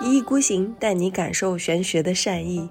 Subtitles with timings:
[0.00, 2.68] 一意孤行，带你感受玄学的善意。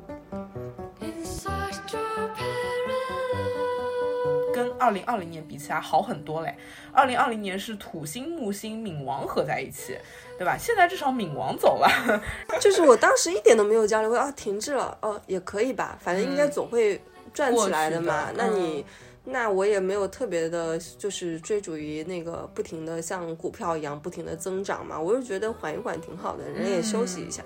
[4.53, 6.55] 跟二零二零年比起来好很多嘞。
[6.91, 9.97] 二零二零年是土星、木星、冥王合在一起，
[10.37, 10.55] 对吧？
[10.57, 11.89] 现在至少冥王走了，
[12.61, 17.01] 就是我当时一点都没有交流，啊，停滞了，哦，也可以吧，反正应该总会
[17.33, 18.29] 转起来的嘛。
[18.35, 18.85] 那你。
[19.25, 24.99] 那我也没有特别的，就是追逐于那个不停的像股票一样不停的增长嘛。
[24.99, 27.43] 我就觉得缓一缓挺好的，人也休息一下。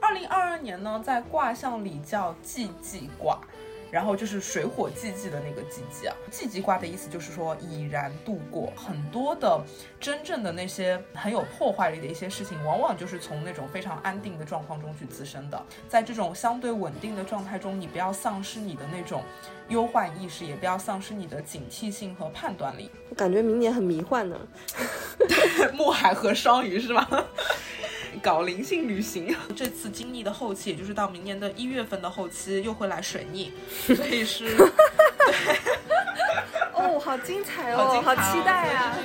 [0.00, 3.38] 二零二二年呢，在卦象里叫季季卦。
[3.90, 9.60] 然后就是水火既济的那个既济啊，既济卦的意思就是说已然度过很多的
[9.98, 15.60] 真正的那些很有破坏力的一些事情，往往就是从那种非常安定的状况中去滋生的。
[15.88, 19.22] 在这种相对稳定的状态中，你不要丧失你的那种
[19.68, 22.90] 忧患意识，也不要丧失你的警惕性和判断力。
[23.08, 24.38] 我感觉明年很迷幻呢，
[25.74, 27.06] 木海和双鱼是吗？
[28.22, 33.50] 搞灵性旅行， 这次经历的后期，也就是到明年的一月份的后期，又会来水逆，
[33.96, 34.56] 所以是，
[36.74, 38.96] 哦，好精彩哦，好期待啊！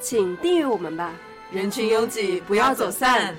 [0.00, 1.12] 请订阅我们吧，
[1.50, 3.34] 人群拥挤，不要走散。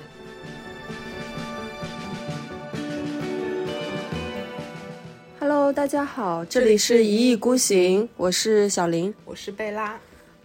[5.40, 9.98] Hello，大家好，这里是一意孤行，我是小林，我是贝拉。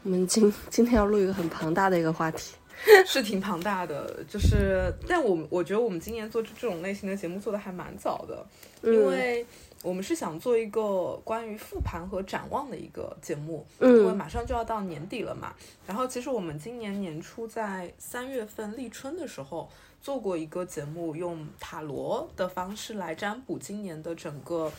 [0.04, 2.56] 我们今今天要录一个很庞大的一个话题，
[3.08, 8.46] 是挺庞大的，就是，但我我觉得我们今年做这种类型的节目做的还蛮早的，
[8.82, 9.46] 因为
[9.82, 15.54] 我们是想做一个关于复盘和展望的一个节目，因为马上就要到年底了嘛。
[15.88, 19.70] 然后其实我们今年年初在三月份立春的时候
[20.02, 24.70] 做过一个节目，用塔罗的方式来占卜今年的整个。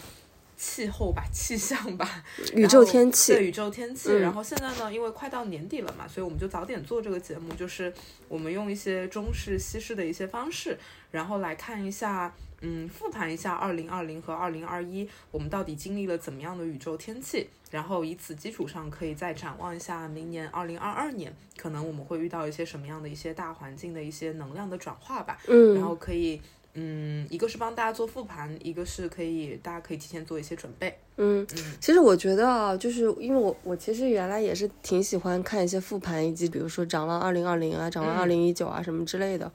[0.57, 2.25] 气候吧，气象吧，
[2.55, 4.17] 宇宙天气，对宇宙天气。
[4.19, 7.93] 然后现在呢，因为快到年底了嘛，所以我们就早点做这个节目，就是
[8.29, 10.79] 我们用一些中式、西式的一些方式，
[11.11, 25.39] 然后来看一下，嗯，复盘一下二零二零和二零二一，我们到底经历了怎么样的宇宙天气，然后以此基础上，可以再展望一下明年二零二二年，可能我们会遇到一些什么样的一些大环境的一些能量的转化吧。
[25.49, 26.41] 嗯，然后可以。
[26.77, 30.93] 嗯，一个是帮大家做复盘，一个是可以大家可以提前做一些准备。
[31.17, 39.51] 嗯嗯，其实我觉得啊，就是因为我我其实原来也是挺喜欢看一些复盘，以及比如说展望二零二零啊，展望二零一九啊什么之类的。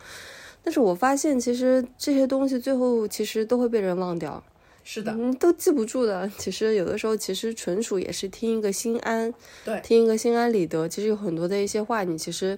[0.63, 4.41] 但是我发现其实这些东西最后其实都会被人忘掉。
[4.85, 6.31] 是的，嗯，都记不住的。
[6.37, 9.33] 其实有的时候其实纯属也是听一个心安，
[9.65, 10.87] 对，听一个心安理得。
[10.87, 12.57] 其实有很多的一些话，你其实。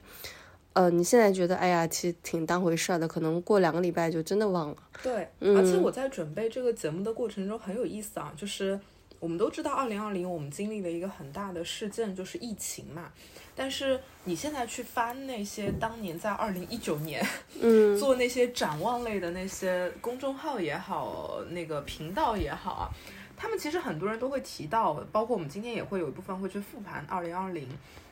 [0.74, 4.78] 呃，你现在觉得哎呀，其实挺当回事儿的，可能过两个礼拜就真的忘了。
[5.04, 8.80] 对，而且我在准备这个节目的过程中很有意思啊，就是
[9.20, 13.12] 我们都知道，二零二零我们经历了一个很大的事件，就是疫情嘛。
[13.54, 17.22] 但是你现在去翻那些当年在二零一九年，
[17.60, 22.90] 嗯， 做那些展望类的那些公众号也好，那个频道也好啊，
[23.36, 27.68] 他们其实很多人都会提到，包括我们今天也会有一部分会去复盘二零二零。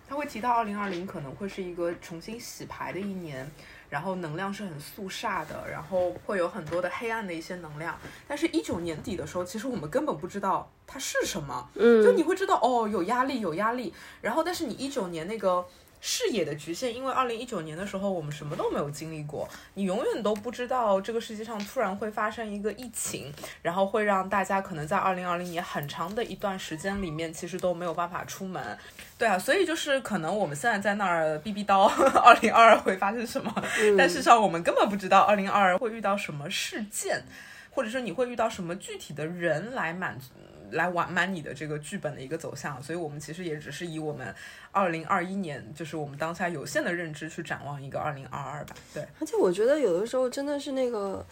[0.09, 3.47] 他会提到，二零二零可能会是一个重新洗牌的一年，
[3.89, 7.95] 然后能量是很肃杀的，然后会有很多的黑暗的一些能量。
[8.27, 13.93] 但是，一九年底的时候，其实我们根本不知道它是什么，嗯，就你会知道，哦，有压力，有压力。
[14.21, 15.63] 然后，但是你一九年那个。
[16.01, 28.77] 视野的局限，因为二零一九年的时候我们什么都没有经历过，你永远都不知道这个世界上突然会发生一个疫情，然后会让大家可能在二零二零年很长的一段时间里面其实都没有办法出门。
[29.17, 31.87] 对啊，所以就是可能我们现在在那儿逼逼叨，
[32.19, 33.53] 二零二二会发生什么，
[33.97, 37.23] 但事实上我们根本不知道二零二二会遇到什么事件，
[37.71, 40.29] 或者说你会遇到什么具体的人来满足。
[40.71, 44.33] 来完满你的这个剧本的一个走向，所以我们其实也只是以我们
[44.71, 48.75] 二零二一年，就是我们当下有限的认知去展望一个二零二二吧。
[48.93, 51.25] 对，而且我觉得有的时候真的是那个，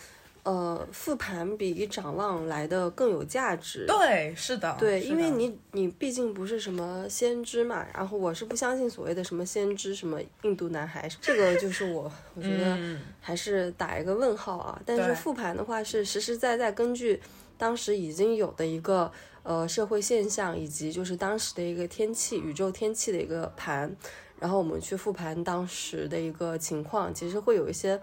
[0.44, 3.86] 呃，复盘比展望来的更有价值。
[3.88, 12.78] 对，是的，对，因为你你毕竟不是什么先知嘛，然后我是不相信所谓的什么先知，什么印度男孩，这个就是我我觉得
[13.20, 14.82] 还是打一个问号啊。
[14.86, 17.22] 但是复盘的话是实实在在根据。
[17.60, 19.12] 当时已经有的一个
[19.48, 23.96] 呃社会现象，以及就是当时的一个天气、宇宙天气的一个盘，
[24.42, 27.98] 然后我们去复盘当时的一个情况，其实会有一些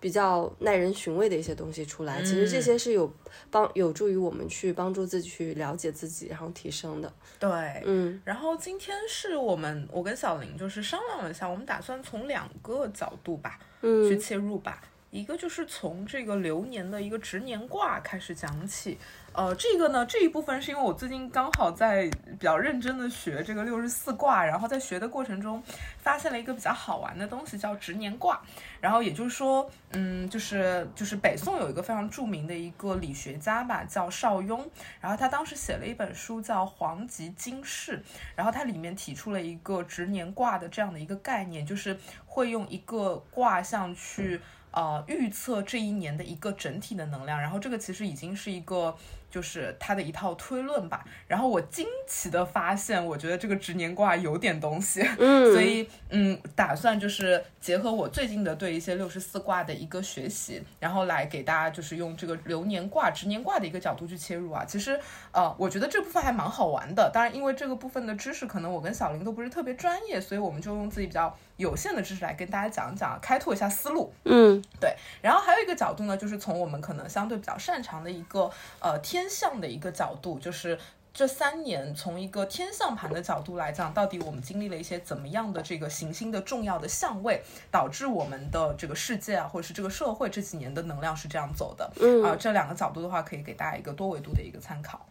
[0.00, 2.20] 比较耐人寻味的一些东西出来。
[2.22, 3.08] 其实这些是有
[3.52, 7.12] 帮有助于我们去帮助自己去了解自己，然后提升的。
[7.38, 7.48] 对，
[7.86, 8.20] 嗯。
[8.24, 14.82] 然后今天是我们我跟小林就是商量了一下，我们打算从两个角度吧，嗯，去切入吧。
[15.10, 18.96] 一个就是从这个流年的一个值年卦开始讲起，
[19.32, 22.08] 呃，这个呢，这一部分是因为我最近刚好在
[22.38, 25.60] 比较认真的学这个六十四卦，然后在学的过程中
[25.98, 28.40] 发现了一个比较好玩的东西，叫值年卦。
[28.80, 34.64] 然后也就是说，嗯，就是就是北宋有一个非常著名的一个理学家吧，叫邵雍。
[35.00, 37.98] 然后他当时写了一本书叫《黄极经世》，
[38.36, 44.40] 然后它里面提出了一个值年卦的这样的一个概念，就是会用一个卦象去
[44.72, 47.40] 呃预测这一年的一个整体的能量。
[47.40, 48.96] 然后这个其实已经是一个。
[49.30, 64.64] 就是他的一套推论吧，然后我惊奇的发现，我觉得这个值年卦有点东西，嗯，所以嗯，打算就是结合我最近的对一些六十四卦的一个学习，然后来给大家就是用这个流年卦、值年卦的一个角度去切入啊。
[64.64, 64.98] 其实
[65.30, 67.08] 呃，我觉得这部分还蛮好玩的。
[67.14, 74.12] 当然，因为这个部分的知识可能我跟小林都不是特别专业，所以我们就用自己比较有限的知识来跟大家讲讲，开拓一下思路。
[74.24, 74.96] 嗯，对。
[75.22, 79.20] 然后还有一个角度呢，就是从我们可能相对比较擅长的一个呃天。
[79.20, 80.78] 天象的一个角度，就是
[81.12, 91.92] 这三年从一个天象盘的角度来讲，到底我们经历了一些怎么样的这个行星的重要的相位，导致我们的这个世界啊，或者是这个社会这几年的能量是这样走的。
[92.00, 95.06] 嗯啊，这两个角度的话，可以给大家一个多维度的一个参考。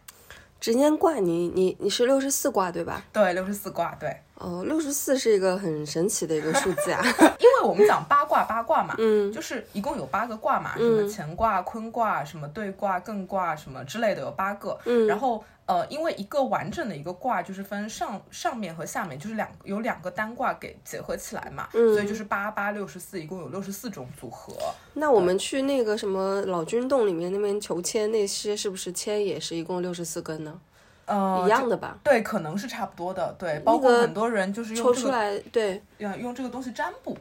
[0.60, 3.02] 值年卦，你你你是六十四卦对吧？
[3.12, 4.14] 对，六十四卦，对。
[4.34, 7.02] 哦，六十四是一个很神奇的一个数字啊，
[7.38, 24.52] 因为我们讲八卦，八卦嘛，嗯，就是一共有八个卦嘛，什么乾卦、坤卦、什么兑卦、艮卦什么之类的有八个，嗯，然后呃，因为一个完整的一个卦就是分上上面和下面，就是两有两个单卦给结合起来嘛，嗯，所以就是八八六十四，一共有六十四种组合。
[24.94, 30.60] 那我们去那个什么老君洞里面那边求签，那些是不是签也是一共六十四根呢？
[31.06, 31.96] 呃，一样的吧？
[32.02, 33.32] 对，可能是差不多的。
[33.38, 37.16] 对，包括很多人就是抽出来，对，用用这个东西占卜，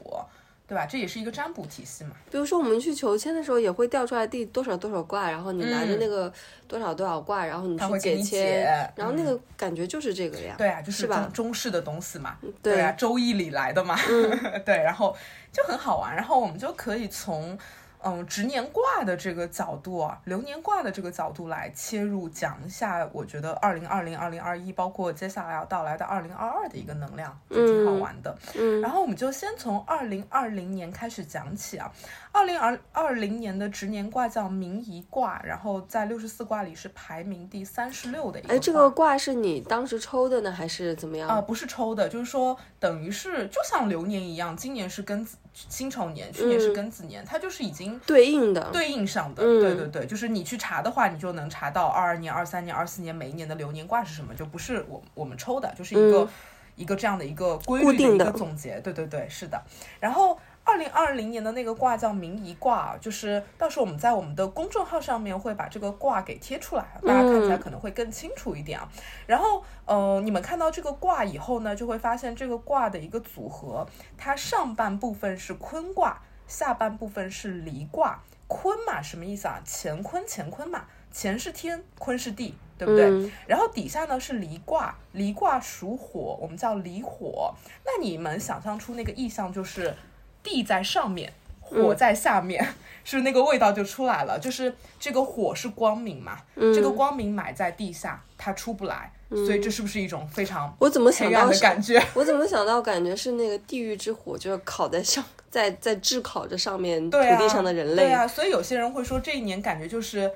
[0.70, 0.86] 对吧？
[0.86, 2.12] 这也是一个占卜体系嘛。
[2.30, 6.32] 比如说我们去求签的时候，也会调出来第多少多少卦，然后你拿着那个
[6.68, 10.54] 多少多少卦，然后你去解签，然后那个感觉就是这个呀。
[10.58, 11.28] 对啊，就是吧？
[11.34, 12.38] 中式的东西嘛。
[12.62, 13.98] 对啊，周易里来的嘛。
[14.64, 15.18] 对，然后
[15.52, 17.58] 就很好玩，然后我们就可以从。
[18.02, 28.38] 嗯，值年卦的这个角度啊，流年卦的这个角度来切入讲一下，我觉得二零二零、二零二一，包括接下来要到来的二零二二的一个能量，就挺好玩的。
[28.58, 31.92] 嗯，然后我们就先从二零二零年开始讲起啊。
[32.32, 38.54] 二零二二零年的值年卦叫明夷卦，然后在六十四卦里是排名第三十六的一个。
[38.54, 41.28] 哎，这个卦是你当时抽的呢，还是怎么样？
[41.28, 49.44] 啊，不是抽的，就是说等于是就像流年一样，今年是庚子辛丑年，去年是庚子年，它就是已经对应的，对应上的。
[49.44, 56.30] 对对对，就是你去查的话，你就能查到二二年、二三年、二四年每一年的流年卦是什么，就不是我我们抽的，就是一个
[56.76, 58.80] 一个这样的一个规律的一个总结。
[58.82, 59.62] 对对对，是的。
[60.00, 60.40] 然后。
[60.70, 68.88] 二零二零年的那个卦叫明夷卦，就是到时候我们在我们的公众号上面会把这个卦给贴出来，大家看起来可能会更清楚一点啊。
[69.26, 78.20] 然后，呃，你们看到这个卦以后呢，就会发现这个卦的一个组合，它上半部分是坤卦，下半部分是离卦。
[78.48, 79.60] 坤嘛，什么意思啊？
[79.66, 83.32] 乾坤，乾坤嘛，乾是天，坤是地，对不对？
[83.48, 87.54] 然后底下呢是离卦，离卦属火，我们叫离火。
[87.86, 89.96] 那你们想象出那个意象就是？
[90.44, 91.32] 地在上面，
[91.62, 92.66] 火在下面，
[93.04, 94.40] 是那个味道就出来了。
[94.40, 102.02] 就是这个火是光明嘛，这个光明埋在地下，它出不来，所以这是不是一种非常我怎么想到的感觉？
[102.14, 108.04] 我怎么想到感觉是那个地狱之火，就是烤在上，在在炙烤着上面土地上的人类。
[108.04, 110.32] 对啊，所以有些人会说这一年感觉就是。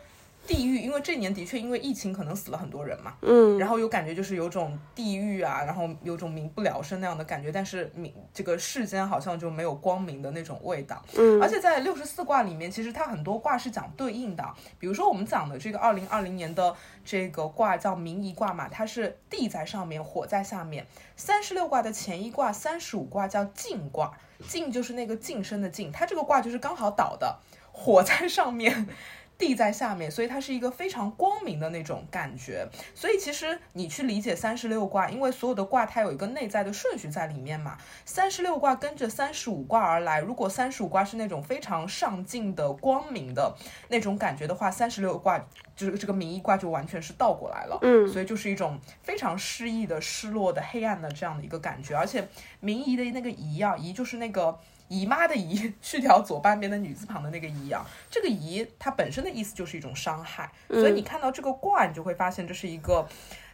[0.45, 14.43] 地狱，因为这年的确因为疫情可能死了很多人嘛，嗯，然后有感觉就是有种地狱啊，然后有种民不聊生那样的感觉，但是民这个世间好像就没有光明的那种味道，嗯，而且在六十四卦里面，其实它很多卦是讲对应的，
[14.77, 20.85] 比如说我们讲的这个二零二零年的这个卦叫明夷卦嘛，它是地在上面，火在下面，
[21.15, 24.11] 三十六卦的前一卦三十五卦叫静卦，
[24.47, 27.39] 静就是那个晋升的晋，它这个卦就是刚好倒的，
[27.71, 28.87] 火在上面。
[29.37, 32.67] 地在下面，所以它是一个非常光明的那种感觉。
[32.95, 37.77] 所以其实你去理解三十六卦，因为所有的卦它有一个内在的顺序在里面嘛。
[38.05, 43.55] 三十六卦跟着三十五卦而来，如果三十五卦是那种非常上进的光明的
[43.89, 45.43] 那种感觉的话，三十六卦
[45.75, 47.77] 就是这个名义卦就完全是倒过来了。
[47.81, 51.95] 嗯，所以就是一种非常失意的、失落的、黑暗的这样的一个感觉。
[51.95, 52.27] 而且
[52.59, 54.57] 名仪的那个仪啊，仪就是那个。
[54.89, 63.07] 姨妈的姨去掉左半边的女字旁的那个姨啊，这个姨它本身的意思就是一种伤害，所以你看到这个卦，你就会发现这是一个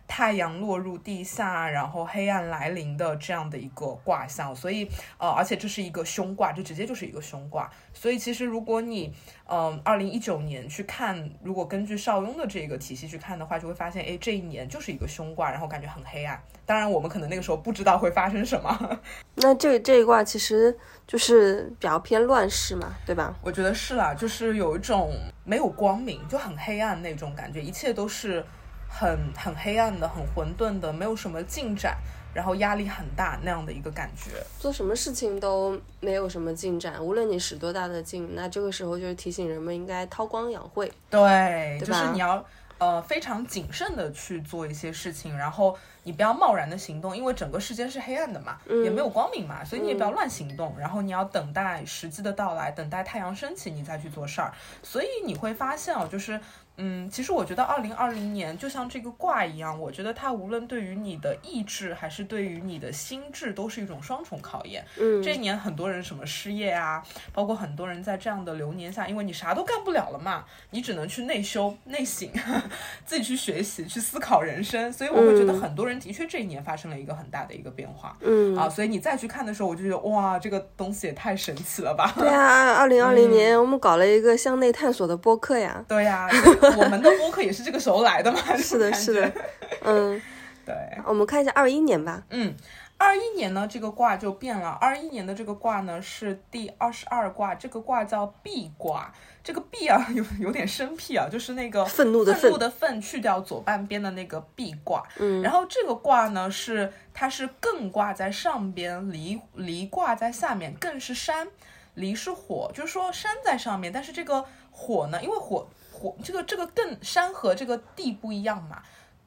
[0.10, 4.90] 太阳落入地下，然后黑暗来临的这样的一个卦象，所以
[5.20, 7.70] 呃，而且这是一个凶卦，这直接就是一个凶卦。
[7.94, 9.14] 所以其实如果你
[9.46, 16.42] 嗯，二零一九年去看，如果根据邵雍的这个体系去看的话，就会发现，哎，这一年就是一个凶卦，然后感觉很黑暗。
[16.66, 19.00] 当然，我们可能那个时候不知道会发生什么。
[19.36, 20.76] 那这这一卦其实
[21.06, 23.36] 就是比较偏乱世嘛，对吧？
[23.44, 25.12] 我觉得是啦，就是有一种
[25.44, 28.44] 没有光明，就很黑暗那种感觉，一切都是。
[28.90, 31.96] 很很黑暗的，很混沌的，没有什么进展，
[32.34, 42.44] 然后压力很大那样的一个感觉，做什么事情都没有什么进展，无论你使多大的劲，那这个时候就是提醒人们应该韬光养晦，对，就是你要
[42.80, 54.52] 呃非常谨慎的去做一些事情，然后你不要贸然的行动，因为整个世间是黑暗的嘛，也没有光明嘛，所以你也不要乱行动，然后你要等待时机的到来，等待太阳升起，你再去做事儿，
[54.84, 56.40] 所以你会发现哦，就是。
[56.82, 64.86] 嗯，其实我觉得二零二零年就像这个卦一样，我觉得它无论对于你的意志还是对于你的心智，都是一种双重考验。
[64.98, 72.30] 嗯，这一年很多人什么失业啊，包括很多人在这样的流年下，因为你啥都干不了了嘛，你只能去内修内省，
[73.06, 74.92] 自己去学习，去思考人生。
[74.94, 78.16] 所以我会觉得很多人的确这一年发生了一个很大的一个变化。
[78.22, 82.14] 嗯，啊，所以你再去看的时候，我就觉得哇，这个东西也太神奇了吧。
[82.18, 85.84] 对啊，二零二零年我们搞了一个向内探索的播客呀。
[85.86, 86.30] 对呀。
[86.78, 88.40] 我们的播客也是这个时候来的嘛？
[88.58, 89.32] 是的，是的，
[89.84, 90.22] 嗯，
[90.66, 90.76] 对。
[91.06, 92.24] 我们看一下二一年吧。
[92.30, 92.54] 嗯，
[92.98, 94.70] 二一年呢，这个卦就变了。
[94.82, 99.12] 二一年的这个卦呢是第二十二卦，这个卦叫壁卦。
[99.42, 105.04] 这个壁啊，有有点生僻啊，就是那个愤怒的愤的愤，去掉左半边的那个壁卦。
[105.18, 111.48] 嗯，然后这个卦呢是它是艮卦在上边，离离卦在下面，艮是山，
[111.96, 115.68] 离是火，就是说山在上面，但是这个火呢，因为火。
[116.00, 118.82] 火这个这个更山和这个地不一样嘛，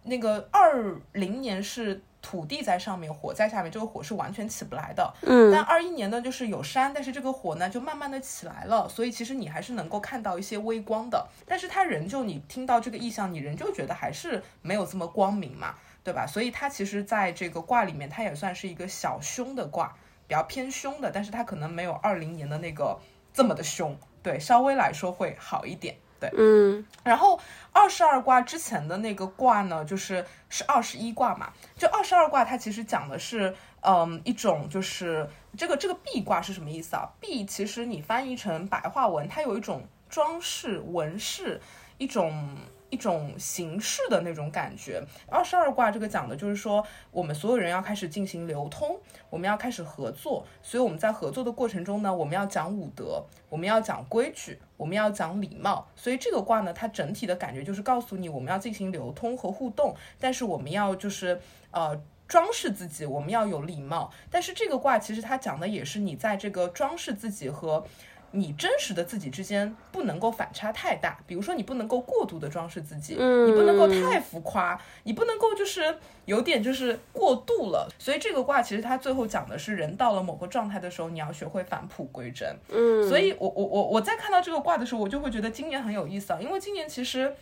[0.05, 5.13] 那个二零年是土地在上面，火在下面，这个火是完全起不来的。
[5.23, 15.75] 嗯，但二一年呢，就是有山，但是这个火呢就慢慢的起来了，所以其实你还是能够看到一些微光的，但是它仍旧你听到这个意象，你仍旧觉得还是没有这么光明嘛，
[16.05, 16.27] 对吧？
[16.27, 19.93] 所以它其实在这个卦里面，它也算是一个小凶的卦，
[20.29, 22.99] 比较偏凶的，但是它可能没有二零年的那个
[23.35, 25.97] 这么的凶，对，稍微来说会好一点。
[26.23, 27.41] 对，嗯，然后
[27.73, 31.53] 二十二卦之前的那个卦呢，就是是二十一卦嘛。
[31.77, 37.11] 就二十二卦，它其实讲的是，嗯，一种就是这个这个壁卦是什么意思啊？
[37.19, 41.61] 壁其实你翻译成白话文，它有一种装饰纹饰，
[41.99, 42.57] 一种。
[42.93, 45.03] 一种形式的那种感觉。
[45.27, 49.01] 二十二卦这个讲的就是说，我们所有人要开始进行流通，
[49.31, 50.45] 我们要开始合作。
[50.63, 55.87] 所以我们在合作的过程中呢，我们要讲武德，我们要讲规矩，我们要讲礼貌。
[55.95, 64.13] 所以这个卦呢，它整体的感觉就是告诉你，我们要进行流通和互动，但是我们要就是呃装饰自己，我们要有礼貌。
[64.29, 67.87] 但是这个卦其实它讲的也是你在这个装饰自己和。
[68.33, 77.89] 你真实的自己之间不能够反差太大，比如说你不能够过度的装饰自己，你不能够太浮夸，你不能够就是有点就是过度了。
[77.99, 82.57] 所以这个卦其实它最后讲的是人到了某个状态的时候，你要学会返璞归真。
[82.69, 87.35] 嗯，所以我我我我在看到这个卦的时候，我就会觉得今年很有意思啊，因为今年其实。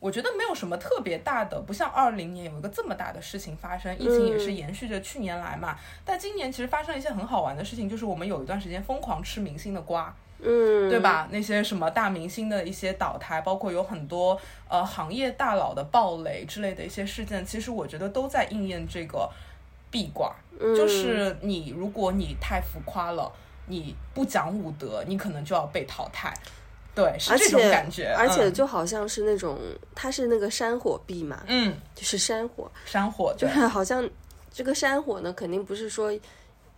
[0.00, 5.76] 我觉得没有什么特别大的，不像二零年有一个这么大的事情发生，疫情也是延续着去年来嘛。
[6.06, 11.28] 但今年其实发生了一些很好玩的事情，就是我们有一段时间疯狂吃明星的瓜，嗯，对吧？
[11.30, 19.30] 那些什么大明星的一些倒台，包括有很多呃行业大佬的暴雷之类的一些事件，其实我觉得都在应验这个
[19.90, 23.30] 闭卦，就是你如果你太浮夸了，
[23.66, 26.32] 你不讲武德，你可能就要被淘汰。
[26.94, 29.58] 对，是这种感觉，而且就好像是那种，
[29.94, 34.08] 它是那个山火壁嘛，嗯，就是山火，山火，就是好像
[34.52, 36.12] 这个山火呢，肯定不是说。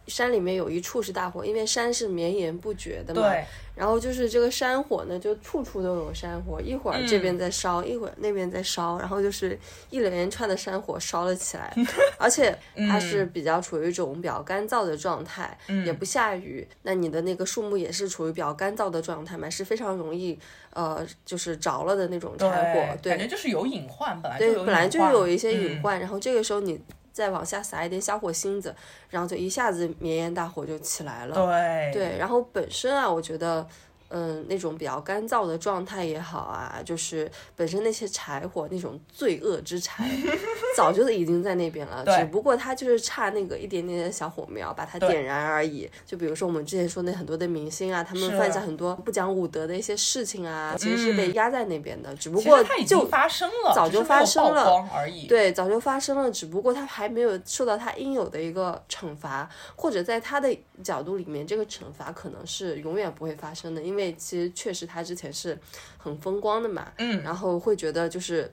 [0.06, 3.22] 山里面有一处是大火，因为山是绵延不绝的嘛。
[3.22, 3.44] 对。
[3.74, 11.74] 然后就是这个山火呢，就处处都有山火，一会儿这边在烧，一会儿那边在烧，然后就是一连串的山火烧了起来。
[12.18, 12.54] 而且
[12.86, 15.56] 它是比较处于一种比较干燥的状态，
[15.86, 20.38] 也不下雨，那你的那个树木也是处于比较干燥的状态嘛，是非常容易
[20.74, 22.98] 呃，就是着了的那种柴火。
[23.00, 26.78] 对，感觉就是有隐患，本来对，本来就有一些隐患，然后这个时候你。
[27.12, 28.74] 再往下撒一点小火星子，
[29.10, 31.34] 然后就一下子绵延大火就起来了。
[31.34, 33.66] 对对，然后本身啊，我觉得，
[34.14, 40.06] 嗯，那种比较干燥的状态也好啊，就是本身那些柴火那种罪恶之柴，
[40.76, 45.90] 早就已经在那边了，只不过它就是差那个一点点的小火苗把它点燃而已。
[46.04, 55.26] 就比如说我们之前说那很多的明星啊，他们犯下很多不讲武德的一些事情啊，其实是被压在那边的，只不过就发生了，早就发生了而已。
[55.26, 60.54] 对，早就发生了，只不过他还没有受到他应有的一个惩罚，或者在他的
[60.84, 64.01] 角度里面，这个惩罚可能是永远不会发生的，因为。
[64.12, 65.56] 其实确实他之前是
[65.98, 68.50] 很风光的嘛，嗯，然后会觉得就是，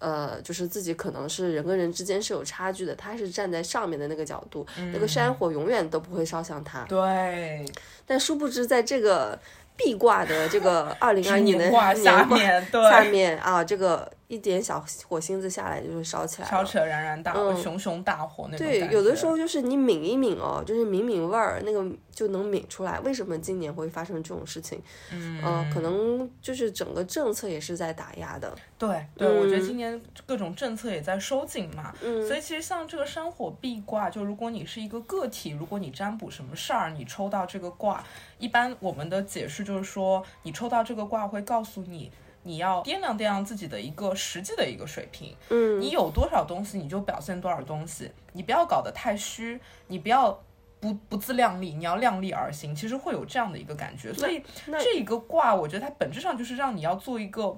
[0.00, 6.84] 呃，就是自己可能是人跟人之间是有差距的，他是站在上面的那个角度，那个山火永远都不会烧向他。
[6.84, 7.64] 对，
[8.04, 9.38] 但殊不知在这个
[9.76, 14.10] 壁挂的这个二零二年的下面，下面啊，这个。
[14.30, 23.00] 一点小火星子下来就会烧起来，烧起来燃燃大火，熊熊大火那种对，有的时候就是你抿一抿哦，就是抿抿味儿，那个就能抿出来。
[23.00, 24.80] 为什么今年会发生这种事情？
[25.10, 28.54] 嗯，可能就是整个政策也是在打压的。
[28.78, 31.92] 对对，我觉得今年各种政策也在收紧嘛。
[32.00, 38.04] 嗯，所以其实像这个山火壁卦，就如果你是一个个体，如果你占卜什么事儿，你抽到这个卦，
[38.38, 42.12] 一般我们的解释就是说，你抽到这个卦会告诉你。
[42.42, 50.42] 你要掂量掂量自己的一个实际的一个水平，嗯，你有多少东西你就表现多少东西，你不要搞得太虚，你不要
[50.80, 54.12] 不不自量力，你要量力而行，其实会有这样的一个感觉。
[54.14, 54.42] 所以
[54.78, 57.54] 这一个卦，我觉得它本质上就是让你要做一个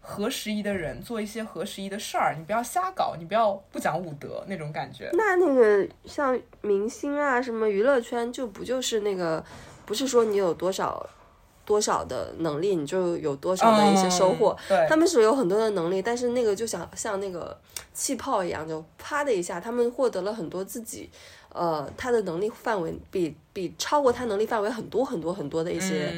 [0.00, 5.08] 合时宜的人，做一些合时宜的事儿，你不要瞎搞，你不要不讲武德那种感觉。
[5.14, 9.42] 那那个像明星啊，什么娱乐圈，就不就是那个，
[9.86, 11.08] 不是说你有多少。
[11.66, 14.56] 多少的能力，你就有多少的一些收获。
[14.66, 17.54] 对，他们是有很多的能力，但是那个就想像那个
[17.92, 21.10] 气泡一样，就啪的一下，他们获得了很多自己，
[21.56, 26.12] 呃，他的能力范围比比超过他能力范围很多很多很多的一些。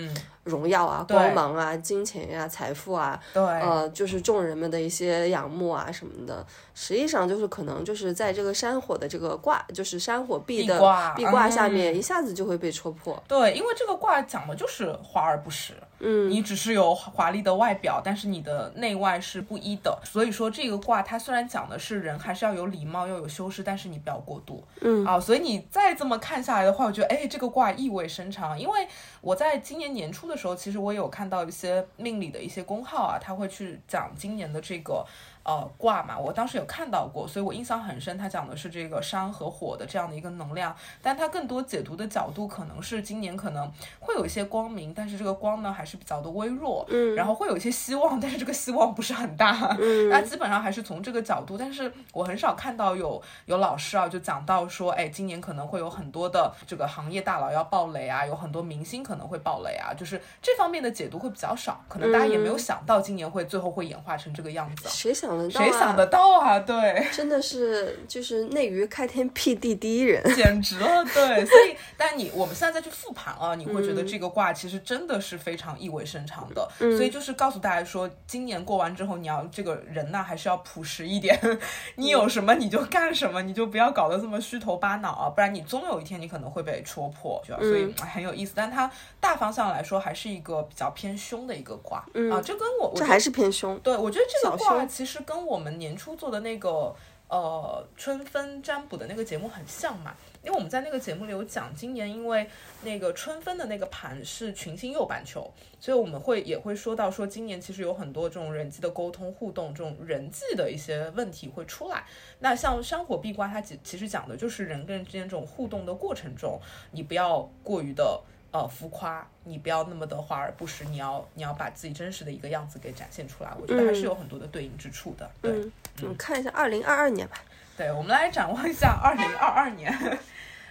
[0.45, 6.43] 荣耀啊，光芒啊，金钱呀，财富啊，对，呃，就是众人们的一些仰慕啊什么的，
[6.75, 10.79] 实际上就是可能就是在这个山火的这个卦，就是山火壁的
[11.15, 13.23] 壁卦下面，一下子就会被戳破。
[13.29, 15.75] 对，因为这个卦讲的就是华而不实。
[16.01, 19.99] 嗯，你只是有华丽的外表，但是你的内外是不一的。
[20.05, 24.63] 所以说这个卦它虽然讲的是人还是要有礼貌，要有修饰，但是你不要过度。
[24.81, 28.87] 嗯啊，所以你再这么看下来的话，我觉得哎，这个卦意味深长，因为
[29.21, 35.05] 我在今年年初的时候，其实我有看到一些命理的一些公号啊，他会去讲今年的这个。
[35.45, 38.19] 呃，卦嘛，我当时有看到过，所以我印象很深。
[38.19, 51.57] 他讲的是这个山和火的这样的一个能量，但他更多解读的角度可能是今年可能会有一些光明，但是这个光呢还是比较的微弱，嗯，然后会有一些希望，但是这个希望不是很大，嗯，那基本上还是从这个角度。
[51.57, 65.51] 但是我很少看到有有老师啊就讲到说，哎，今年可能会有很多的这个行业大佬要爆雷啊，有很多明星可能会爆雷啊，就是这方面的解读会比较少，可能大家也没有想到今年会最后会演化成这个样子，谁想？
[65.51, 66.59] 谁想得到啊？
[66.59, 71.03] 对，真的是就是内娱开天辟地第一人，简直了。
[71.07, 76.69] 对，所以， 但你我们现在再去复盘啊，你会觉得这个卦其实真的是非常意味深长的。
[76.79, 81.39] 所以就是告诉大家说，今年过完之后，你要这个人呢，还是要朴实一点。
[81.97, 87.43] 你有什么你就干什么，你就不要搞得这么虚头巴脑啊，不然你终有一天你可能会被戳破。
[87.47, 91.99] 所以很有意思，但它大方向来说还是一个比较偏凶的一个卦
[92.31, 92.43] 啊。
[92.45, 93.79] 这跟我这还是偏凶。
[93.79, 95.69] 对，我觉得这个卦其实跟我们。
[95.79, 96.93] 年初做的那个
[97.29, 102.51] 呃春分占卜的那个节目很像嘛，因为我们在那个节目里有讲，今年因为
[102.83, 112.05] 那个春分的那个盘是群星右半球，所以我们会也会说到说今年其实有很多这种人际的沟通互动，这种人际的一些问题会出来。
[112.41, 118.21] 那像山火壁卦，它其其实讲的就是人跟人之间这种互动的过程中，你不要过于的。
[118.51, 125.31] 呃，浮夸，你不要那么的华而不实，你要你要把自己真实的一个样子给展现出来，我觉得还是有很多的对应之处的。
[125.43, 127.37] 对，我们看一下二零二二年吧。
[127.77, 129.93] 对，我们来展望一下二零二二年。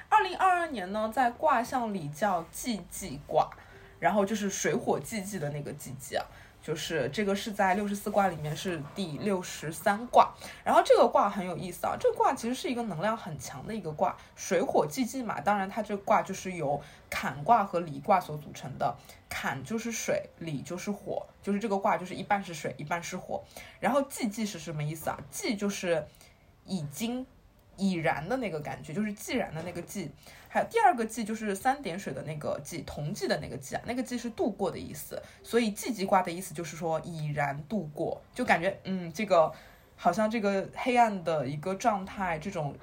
[0.09, 3.49] 二零二二年呢，在卦象里叫季季卦，
[3.99, 6.25] 然后就是水火既济的那个季季啊。
[6.67, 10.33] 就是这个是在六十四卦里面是第六十三卦，
[10.65, 18.93] 然后这个卦很有意思啊，这个卦其实是一个能量很强的一个卦，水火既济嘛，当然它这个卦就是由坎卦和离卦所组成的，
[19.29, 23.41] 坎就是水，离就是火，就是这个卦就是一半是水，一半是火，
[23.79, 25.17] 然后既济是什么意思啊？
[25.31, 26.05] 既就是
[26.65, 27.25] 已经。
[27.77, 30.09] 已然的那个感觉，就是既然的那个既，
[30.49, 39.51] 还有第二个既就是三点水的那个既，同济的那个既啊，那个既是度过的意思，所以季季卦的意思就是说已然度过，就感觉嗯，这个
[39.95, 42.75] 好像这个黑暗的一个状态，这种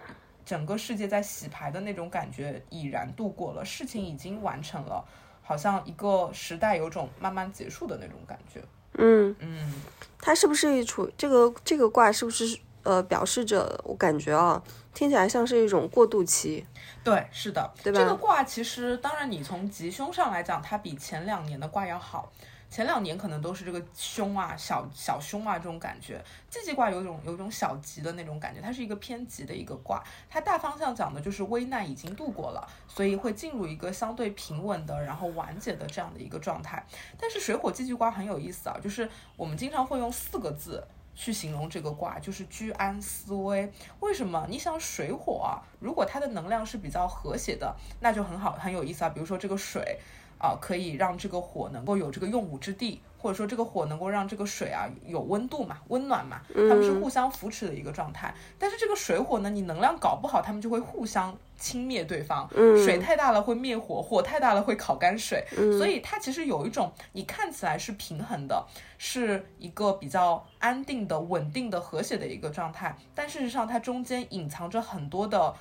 [0.45, 5.05] 整个世界在洗牌的那种感觉已然度过了，事情已经完成了，
[5.43, 8.61] 好像一个时代有种慢慢结束的那种感觉。
[8.95, 9.35] 嗯。
[9.41, 9.73] 嗯，
[10.19, 14.63] 它是不是处这个这个卦是不是呃表示着我感觉啊，
[14.95, 16.65] 听起来像是一种过渡期。
[17.03, 17.99] 对，是的，对吧？
[17.99, 22.31] 这个卦其实当然你从吉凶上来讲，它比前两年的卦要好。
[22.71, 26.21] 前两年可能都是这个凶啊，小小凶啊这种感觉，
[26.51, 36.85] 这季卦有种有种小吉的那种感觉，它是一个偏吉的一个卦，它大方向讲的就是危难已经度过了，所以会进入一个相对平稳的，然后完结的这样的一个状态。
[37.17, 43.73] 但是水火既济卦很有意思啊，就是我们经常会用四个字去形容这个卦，就是居安思危。
[44.01, 44.47] 为什么？
[44.49, 49.09] 你想水火啊，如果它的能量是比较和谐的，那就很好很有意思啊。
[49.11, 49.99] 比如说这个水。
[50.37, 58.35] 啊，可以让这个火能够有这个用武之地，或者说这个火能够让这个水啊有温度嘛，温暖嘛，它们是互相扶持的一个状态。
[58.59, 62.49] 但是这个水火呢，你能量搞不好，它们就会互相轻灭对方。
[62.85, 65.45] 水太大了会灭火，火太大了会烤干水。
[65.79, 68.67] 所以它其实有一种你看起来是平衡的，
[68.99, 75.55] 是一个比较安定的、稳定的、和谐的一个状态，但事实上它中间隐藏着很多的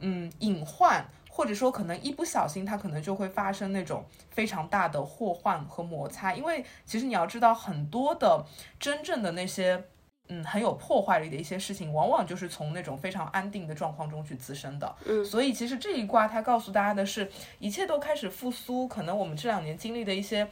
[0.00, 1.06] 嗯隐患。
[1.30, 6.34] 或者说，可能一不小心，它可能就会发生那种非常大的祸患和摩擦。
[6.34, 8.44] 因为其实你要知道，很多的
[8.80, 9.84] 真正的那些，
[10.28, 14.94] 嗯，很有破坏力的一些事情，往往就是从那种非常安定的状况中去滋生的。
[15.06, 18.86] 嗯，所以其实这一卦它告诉大家的是，一切都开始复苏。
[18.86, 20.46] 可能我们这两年经历的一些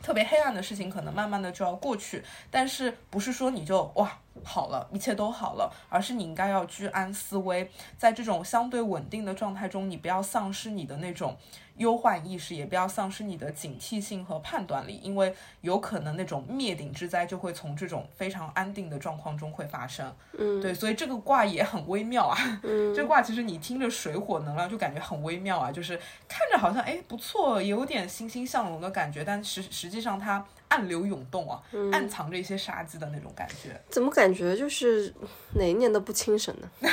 [0.00, 2.22] 特别黑暗的事情，可能慢慢的就要过去。
[2.50, 4.18] 但是不是说你就哇？
[4.44, 11.36] 好了，一切都好了，而是你应该要居安思危，在这种相对稳定的状态中，你不要丧失你的那种
[11.76, 20.12] 忧患意识，也不要丧失你的警惕性和判断力，因为有可能那种灭顶之灾就会从这种非常安定的状况中会发生。
[20.38, 22.60] 嗯，对，所以这个卦也很微妙啊。
[22.62, 25.96] 嗯， 这卦其实你听着水火能量就感觉很微妙啊，就是
[26.28, 30.44] 看着好像哎不错，有点欣欣向荣的感觉，但实实际上它。
[30.72, 31.60] 暗流涌动啊，
[31.92, 33.78] 暗藏着一些杀机的那种感觉。
[33.90, 35.12] 怎么感觉就是
[35.54, 36.68] 哪一年都不清神呢？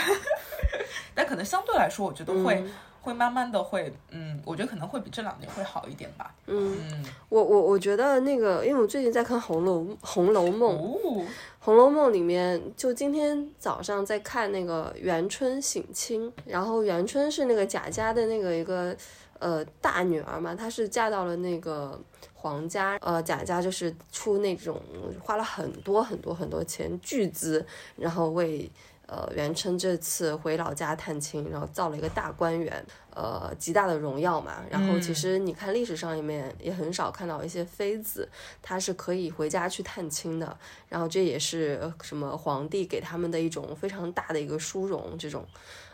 [1.16, 2.62] 但可能相对来说，我觉得会
[3.10, 6.32] 会慢慢的会，嗯，我觉得可能会比这两年会好一点吧。
[6.46, 10.78] 嗯，我我我觉得那个，因为我最近在看《红楼红楼梦》，
[11.58, 18.96] 《红楼梦》里面就今天早上在看那个元春省亲，然后元春是那个贾家的那个一个
[19.40, 22.00] 呃大女儿嘛，她是嫁到了那个。
[22.42, 24.82] 皇家，呃，贾家就是出那种
[25.22, 27.66] 花了很多很多很多钱巨资，
[27.98, 28.72] 然后为
[29.10, 34.64] 呃元春这次回老家探亲，然后造了一个大观园，呃，极大的荣耀嘛。
[34.70, 38.30] 然后其实你看历史上里面也很少看到一些妃子，
[38.62, 40.56] 她是可以回家去探亲的。
[40.88, 45.46] 然后这也是什么皇帝给他们的一种非常大的一个殊荣，这种。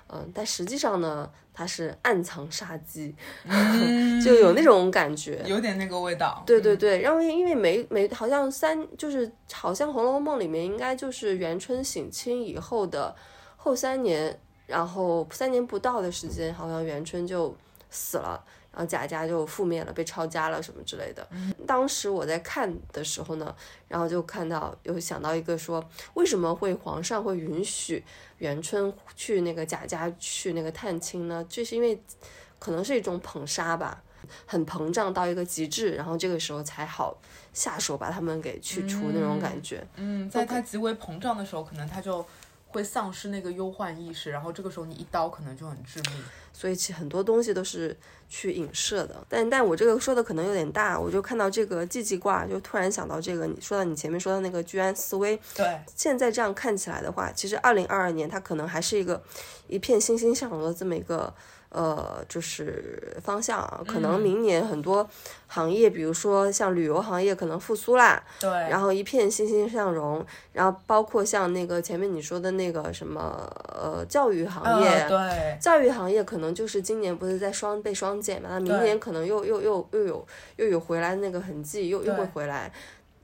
[0.07, 3.15] 嗯，但实际上呢，它是暗藏杀机，
[4.23, 6.43] 就有那种感觉，有点那个味道。
[6.45, 13.15] 对对对，然后因为没没好像三就是好像《红楼梦》里面应该就是元春省亲以后的
[13.57, 17.55] 后三年，然后三年不到的时间，好像元春就
[17.89, 18.43] 死了。
[18.75, 21.25] 然后贾家就覆灭了，被抄家了什么之类的。
[21.65, 23.55] 当时我在看的时候呢，
[23.87, 25.81] 然后就看到有想到一个说，
[26.15, 28.03] 为什么会皇上会允许
[28.39, 31.41] 元春去那个贾家去那个探亲呢？
[31.47, 31.97] 就是因为
[32.59, 34.03] 可能是一种捧杀吧，
[34.45, 37.17] 很膨胀到一个极致，然后这个时候才好
[37.53, 39.87] 下手把他们给去除那种感觉。
[39.95, 42.25] 嗯，在他极为膨胀的时候，可能他就。
[42.67, 46.23] 会丧失那个忧患意识，然后这个时候你一刀可能就很致命，
[46.55, 47.95] 所以其很多东西都是
[48.29, 49.25] 去影射的。
[49.27, 53.45] 但但我这个说的可能有点大，我就看到这个季季卦，就突然想到这个。
[53.45, 59.21] 你说到你前面说的那个居安思危，对，现在这样看起来的话，其实二零二二年它可能还是一个
[59.67, 61.33] 一片欣欣向荣的这么一个。
[61.75, 65.05] 呃，就是方向啊，可能明年很多
[65.47, 82.71] 行业，比如说像旅游行业可能复苏啦，对，然后一片欣欣向荣，然后包括像那个前面你说的那个什么呃教育行业，对，教育行业可能就是今年不是在双被双减嘛，那明年可能又又又又有又有回来的那个痕迹，又又会回来。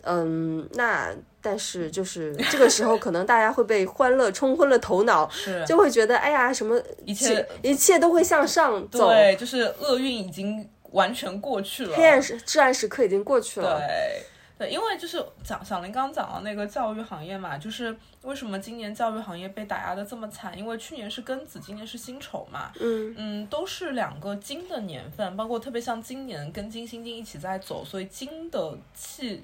[0.03, 5.29] 嗯，那但是就是这个时候，可能大家会被欢乐冲昏了头脑，
[5.65, 14.23] 就会觉得哎呀，什么一切一切都会向上走，对，就是厄运已经完全过去了，黑暗时至暗时刻已经过去了，对
[14.59, 20.55] 对，因为就是讲小林刚讲到那个教育行业嘛，就是为什么今年教育行业被打压的这么惨？
[20.55, 29.43] 因为去年是庚子，今年是辛丑嘛，嗯嗯，都是两个金的年份，包括特别像今年跟金星金一起在走，所以金的气。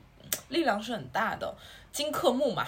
[0.50, 1.56] 力量是很大的，
[1.92, 2.66] 金克木嘛，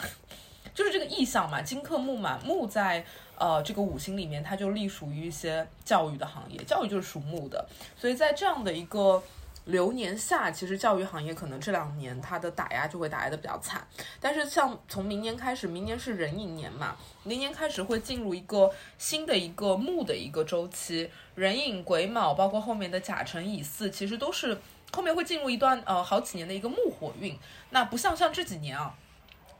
[0.74, 1.62] 就是这个意象嘛。
[1.62, 3.06] 金克木嘛，木在
[3.38, 9.22] 呃这个五行里面，它就隶属于一些教育的行业，教育就是属木的，所以在这样的一个
[9.66, 13.86] 流年下，其实教育行业可能这两年它的打压就会打压的比较惨。
[14.20, 24.60] 但是像从明年开始，明年是壬寅年嘛，明年开始会进入一个新的一个木的一个周期，壬寅癸卯，包括后面的甲辰乙巳，其实都是
[24.92, 27.38] 后面会进入一段呃好几年的一个木火运。
[27.70, 28.96] 那不像像这几年啊。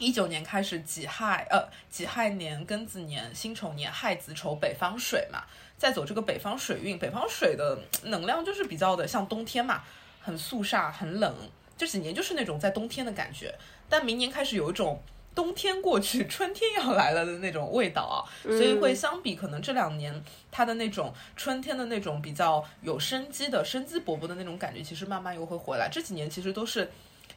[0.02, 5.44] 一九年开始己亥，呃，己亥年、庚子年、辛丑年、亥子丑，北方水嘛，
[5.78, 9.84] 在走这个北方水运，北方水的能量就是比较的像冬天嘛，
[10.22, 11.36] 很肃杀，很冷。
[11.78, 13.54] 这几年就是那种在冬天的感觉，
[13.90, 15.04] 但明年开始有一种
[15.40, 20.22] 冬天过去， 春天要来了的那种味道啊，所以会相比可能这两年
[20.52, 25.88] 它的那种春天的那种比较有生机的、生机勃勃的那种感觉，其实慢慢又会回来。
[25.90, 26.90] 这几年其实都是。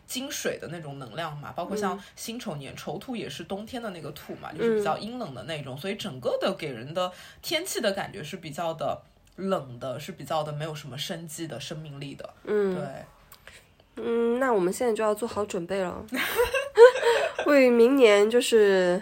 [0.05, 7.11] 金水的那种能量嘛，包括像辛丑年丑土也是冬天的那个土嘛，就是比较阴冷的那种，所以整个的给人的
[7.41, 9.01] 天气的感觉是比较的
[9.37, 12.29] 冷的，是比较的没有什么生机的生命力的。
[12.45, 16.05] 嗯，对，嗯，那我们现在就要做好准备了，
[17.51, 19.01] 为明年就是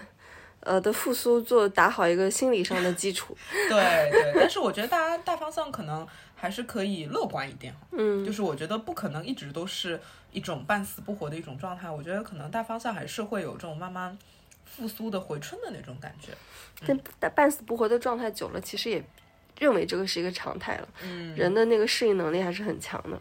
[0.60, 3.36] 呃的复苏做打好一个心理上的基础。
[3.68, 7.74] 对对，但是我觉得大家大方向可能还是可以乐观一点。
[7.92, 10.00] 嗯，就是我觉得不可能一直都是。
[10.32, 14.16] 一种半死不活的一种状态，我觉得可能大方向还是会有这种慢慢
[14.64, 16.30] 复苏的回春的那种感觉。
[17.18, 19.02] 但半死不活的状态久了，其实也
[19.58, 20.88] 认为这个是一个常态了。
[21.02, 23.20] 嗯， 人的那个适应能力还是很强的。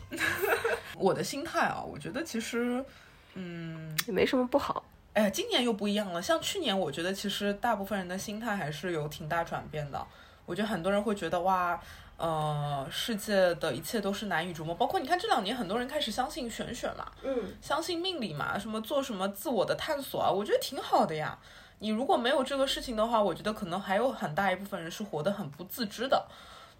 [0.95, 2.85] 我的心态啊，我觉得其实，
[3.33, 4.85] 嗯，也没什么不好。
[5.13, 6.21] 哎呀，今年又不一样了。
[6.21, 10.05] 像去年，我觉得其实大部分人的心态还是有挺大转变的。
[10.45, 11.79] 我觉得很多人会觉得哇。
[12.21, 21.39] 呃，世界的一切都是难以琢磨，包括你看这两年很多人开始相信玄学嘛，嗯，相信命理嘛，什么做什么自我的探索啊，我觉得挺好的呀。
[21.79, 26.27] 你如果没有这个事情的话，我觉得可能还有很大一部分人是活得很不自知的，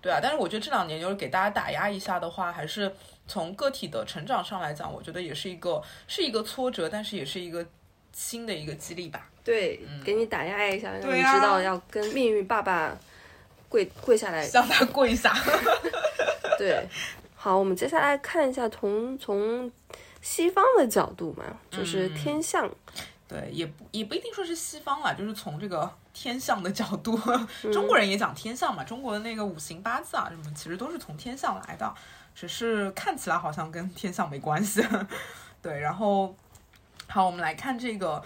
[0.02, 0.20] 对啊。
[0.22, 2.94] 但是我觉得这两年就是给大家打压一下的话，还是
[3.26, 7.66] 从个体的成长上来讲，我觉得也是一个是一个挫折，但是也是一个
[8.14, 9.30] 新的一个激励吧。
[9.44, 12.98] 对，给你打压一下，让你知道要跟命运爸爸。
[13.70, 15.32] 跪跪下来，向他跪下。
[16.58, 16.90] 对，
[17.36, 19.72] 好，我们接下来看一下从从
[20.24, 22.68] 西方的角度嘛，就是天象。
[23.28, 27.16] 对，也不也不一定说是西方啦，就是从这个天象的角度，
[27.72, 28.84] 中国人也讲天象嘛。
[28.84, 31.94] 中国的那个五行八字啊，什么其实都是从天象来的，
[32.34, 34.84] 只是看起来好像跟天象没关系。
[35.62, 36.36] 对，然后
[37.12, 38.22] 好，我们来看这个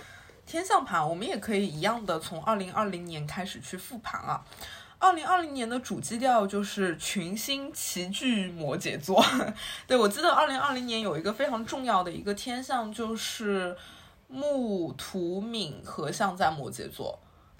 [0.45, 4.43] 天象盘，我们也可以一样的从二零二零年开始去复盘啊。
[4.99, 9.23] 二零二零年的主基调就是群星齐聚摩羯座，
[9.87, 13.73] 对我记得二零二零年有一个非常重要的一个天象，就是
[14.27, 17.17] 木土冥合相在摩羯座，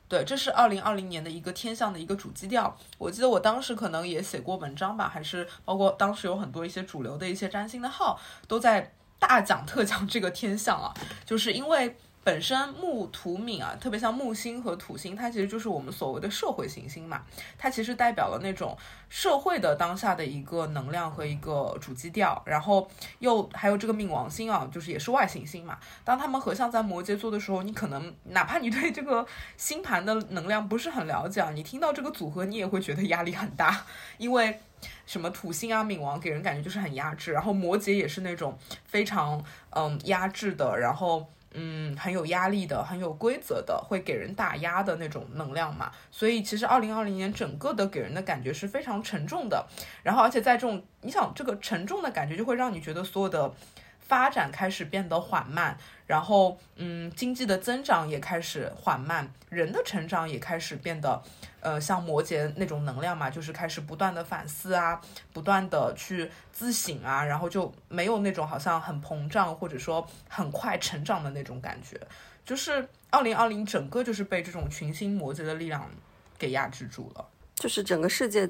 [0.10, 2.78] 对，这是二零二零年的一个天象的一个主基调。
[2.98, 8.94] 我记得我当时可能也写过文章吧，还是包括当时有很多一些主流的一些占星的号都在
[9.28, 10.94] 大讲特讲这个天象啊，
[11.26, 11.96] 就是因为。
[12.24, 17.22] 本身木土冥啊，特别像木星和土星，它其实就是我们所谓的社会行星嘛。
[17.58, 18.78] 它其实代表了那种
[19.10, 22.42] 社会的当下的一个能量和一个主基调。
[22.46, 25.78] 然后又还有这个冥王星啊，就是也是外行星嘛。
[26.06, 33.86] 当他们合相在摩羯座的时候，你可能哪怕你对这个星盘的能量不是很了解，啊，你听到这个组合，你也会觉得压力很大，
[34.18, 34.62] 因为
[35.06, 41.28] 什么土星啊、冥王给人感觉就是很压制，然后摩羯也是那种非常嗯压制的，然后。
[41.54, 45.92] 嗯，很有压力的，很有规则的，会给人打压的那种能量嘛。
[46.12, 49.66] 所以其实二零二零年整个的给人的感觉是非常沉重的。
[50.04, 53.54] 然后而且在这种，你想这个沉重的感觉就会让你觉得所有的。
[54.06, 61.24] 发展开始变得缓慢，然后嗯，经济的增长也开始缓慢，人的成长也开始变得，
[61.64, 65.00] 呃，像摩羯那种能量嘛，就是开始不断的反思啊，
[65.32, 72.00] 不断的去自省啊，然后就没有那种好像很膨胀或者说很快成长的那种感觉，
[72.46, 75.90] 就是二零二零整个就是被这种群星摩羯的力量
[76.38, 78.50] 给压制住了，就是整个世界。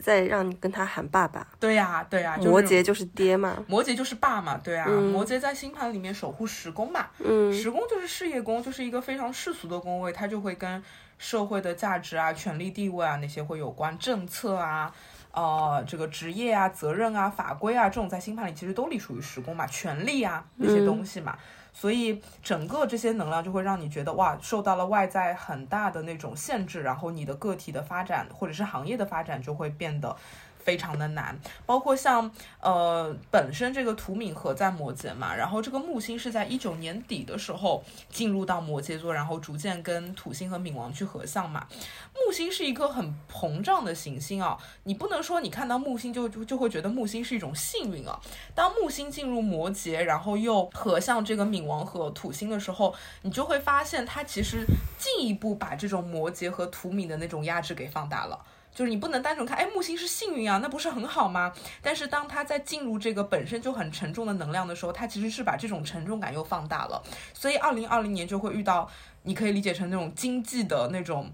[0.00, 10.80] 在让你跟他喊爸爸，对呀，对呀，摩羯就是爹嘛， 摩羯就是爸嘛，对啊，摩羯在星盘里面守护十宫嘛，嗯，十宫就是事业宫，就是一个非常世俗的宫位，它就会跟
[11.22, 14.92] 社会的价值啊、权力地位啊那些会有关，政策啊，
[15.30, 21.38] 呃，这个职业啊、责任啊、法规啊这种在星盘里其实都隶属于十宫嘛，权力啊那些东西嘛。
[21.72, 30.14] 所以整个这些能量就会让你觉得哇，受到了外在很大的那种限制，然后你的个体的发展或者是行业的发展就会变得
[30.62, 41.66] 非常的难，包括像呃本身这个土冥合在摩羯嘛，然后这个木星是在一九年底的时候进入到摩羯座，然后逐渐跟土星和冥王去合相嘛。
[42.14, 48.20] 木星是一颗很膨胀的行星啊，你不能说你看到木星就就就会觉得木星是一种幸运啊。
[48.54, 54.64] 当木星进入摩羯，然后又合向这个冥王和土星的时候，你就会发现它其实
[54.98, 58.38] 进一步把这种摩羯和土冥的那种压制给放大了。
[58.74, 61.52] 就是你不能单纯看，哎，木星是幸运啊，那不是很好吗？
[61.82, 67.02] 但是当它在进入这个本身就很沉重的能量的时候，它其实是把这种沉重感又放大了。
[67.34, 68.88] 所以二零二零年就会遇到，
[69.24, 71.30] 你可以理解成那种经济的那种，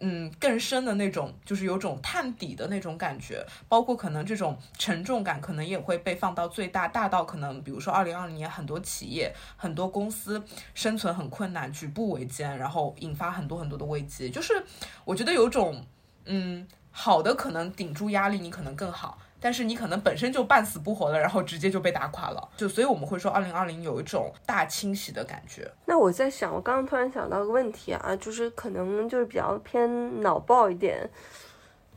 [0.00, 3.44] 嗯，更深的那种，就是有种探底的那种感觉。
[3.68, 14.30] 包括可能这种沉重感，可能也会被放到最大，大到可能，比如说二零二零年很多企业、很多公司生存很困难，举步维艰，然后引发很多很多的危机。
[14.30, 14.64] 就是
[15.04, 15.84] 我觉得有种。
[16.26, 25.70] 嗯，好的，可能顶住压力，你可能更好，但是你可能本身就半死不活了，然后直接就被打垮了，就所以我们会说，二零二零有一种大清洗的感觉。
[25.86, 31.08] 那我在想，我刚刚突然想到个问题啊，就是可能就是比较偏脑爆一点，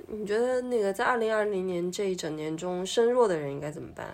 [0.08, 4.08] 你觉得那个在二零二零年这一整年中，身弱的人应该怎么办？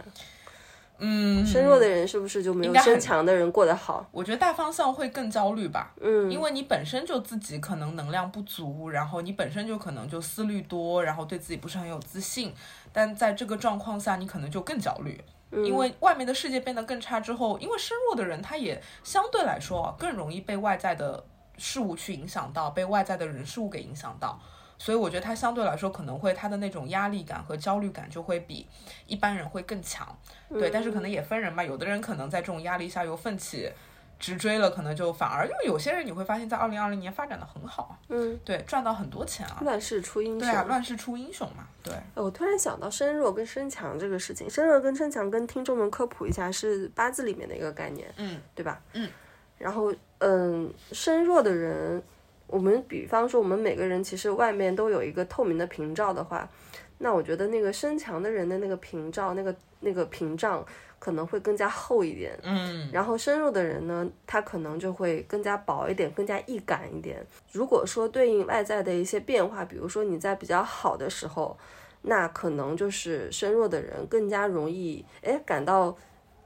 [0.99, 4.05] 嗯，身弱的人是不是就没有身强的人过得好？
[4.11, 5.93] 我觉得大方向会更焦虑吧。
[6.01, 12.53] 嗯，因为你本身就自己可能能量不足，然后你本身就可能就思虑多，然后对自己不是很有自信。
[12.91, 15.19] 但在这个状况下，你可能就更焦虑，
[15.51, 21.23] 因为外面的世界变得更差之后，因为身弱的人他也相对来说更容易被外在的
[21.57, 24.39] 事物去影响到，被外在的人事物给影响到。
[24.81, 28.65] 所以我觉得他相对来说可能会他的那种压力感和焦虑感就会比
[29.05, 30.69] 一般人会更强，对。
[30.69, 33.69] 但是可能也分人吧，有的人可能在这种压力下又奋起
[34.17, 39.59] 直追了，可能就反而因为有些人你会发现在二零二零年发展的很好，嗯，对，赚到很多钱啊。
[39.61, 41.93] 乱世出英雄，对啊，乱世出英雄嘛，对。
[42.15, 48.81] 我突然想到身弱跟身强这个事情，身弱跟身强跟听众们科普一下是八字里面的一个概念，嗯，对吧？
[48.93, 49.09] 嗯。
[49.57, 52.01] 然后，嗯，身弱的人。
[52.49, 56.49] 我们比方说，我们每个人其实外面都有一个透明的屏障的话，
[56.97, 60.65] 那我觉得那个身强的人的那个屏障，那个那个屏障
[60.97, 62.37] 可能会更加厚一点。
[62.43, 67.25] 嗯，然后身弱的人呢，他可能就会更加薄一点，更加易感一点。
[67.51, 71.57] 如果说对应外在的一些变化，比如说你在比较好的时候，
[72.01, 75.95] 那可能就是身弱的人更加容易哎感到。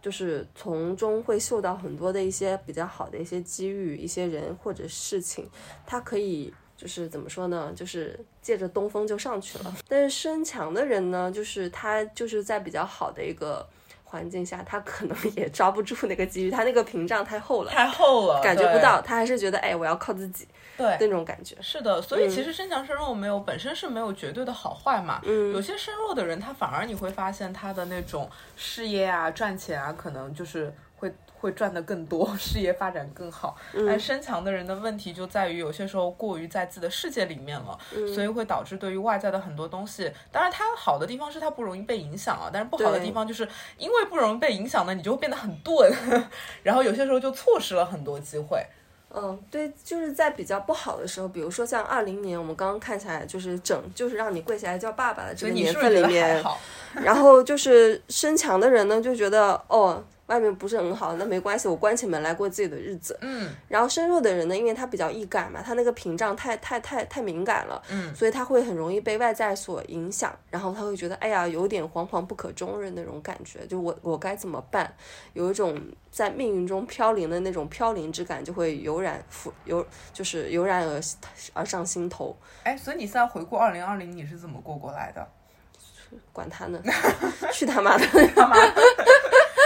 [0.03, 5.49] 就是从中会嗅到很多的一些比较好的一些机遇，一些人或者事情，
[5.87, 7.73] 他可以就是怎么说呢？
[7.75, 9.75] 就是借着东风就上去了。
[9.87, 13.67] 但是身强的人呢，就是他就是在比较好的一个。
[14.13, 19.01] 环境下，他可能也抓不住那个机遇，他那个屏障太厚了，太厚了，感觉不到。
[19.01, 20.47] 他还是觉得，哎，我要靠自己，
[20.77, 21.57] 对那种感觉。
[21.59, 25.19] 是的，所以其实身强身弱没有本身是没有绝对的好坏嘛。
[25.23, 30.71] 嗯，有些身弱的人，他反而你会发现他的那种事业啊、赚钱啊，可能就是
[31.43, 31.53] 会。
[31.53, 33.55] 赚得更多， 事业发展更好。
[33.85, 37.77] 但身强的人的问题就在于，有些时候过于在自己的世界里面了，
[38.11, 40.11] 所以会导致对于外在的很多东西。
[40.31, 45.91] 当然，它好的地方是它不容易被影响啊，但是不好的地方就是因为不容易被影响呢，你就会变得很钝，
[46.63, 48.65] 然后有些时候就错失了很多机会。
[49.15, 56.43] 嗯，对，就是在比较不好的时候，比如说像二零年，我们刚刚看下来，就是整就是让你跪下来叫爸爸的这个年份里面，
[57.03, 60.03] 然后就是身强的人呢就觉得哦。
[60.33, 63.15] 外面不是很好，那没关系，我关起门来过自己的日子。
[63.21, 74.91] 嗯，然后身弱的人呢，因为他比较易感嘛，他那个屏障太太太太敏感了，嗯，所以他会很容易被外在所影响，然后他会觉得，哎呀，有点惶惶不可终日那种感觉，就我我该怎么办？
[75.33, 80.99] 有一种在命运中飘零的那种飘零之感，就会油然浮油，就是油然而
[81.53, 82.35] 而上心头。
[82.63, 85.27] 哎，所以你现在回顾二零二零，你是怎么过过来的？
[86.31, 86.79] 管他呢，
[87.51, 88.05] 去他妈的！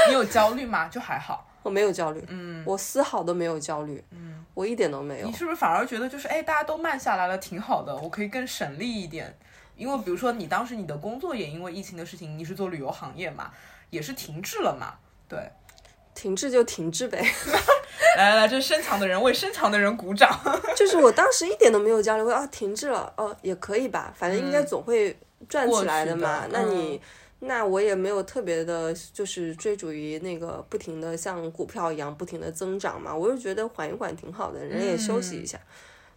[0.08, 0.88] 你有焦虑吗？
[0.88, 5.28] 就还好，我没有焦虑，嗯，我丝毫都没有焦虑，嗯，我一点都没有。
[5.28, 9.38] 你是不是反而觉得就是哎，大家都慢下来了，挺好的，我可以更省力一点？
[9.76, 13.52] 因为比如说你当时你的工作也因为疫情的事情，你是做旅游行业嘛，
[13.90, 14.96] 也是停滞了嘛，
[15.28, 15.52] 对，
[16.16, 17.22] 停滞就停滞呗。
[18.18, 20.40] 来来来，这是身强的人为深藏的人鼓掌。
[20.76, 25.16] 就是我当时一点都没有焦虑，我啊停滞了，哦也可以吧，反正应该总会
[25.48, 26.46] 转起来的嘛。
[26.50, 27.00] 那你。
[27.40, 33.16] 那我也没有特别的，就是追逐于那个不停的像股票一样不停的增长嘛。
[33.16, 35.60] 我就觉得缓一缓挺好的，人也休息一下，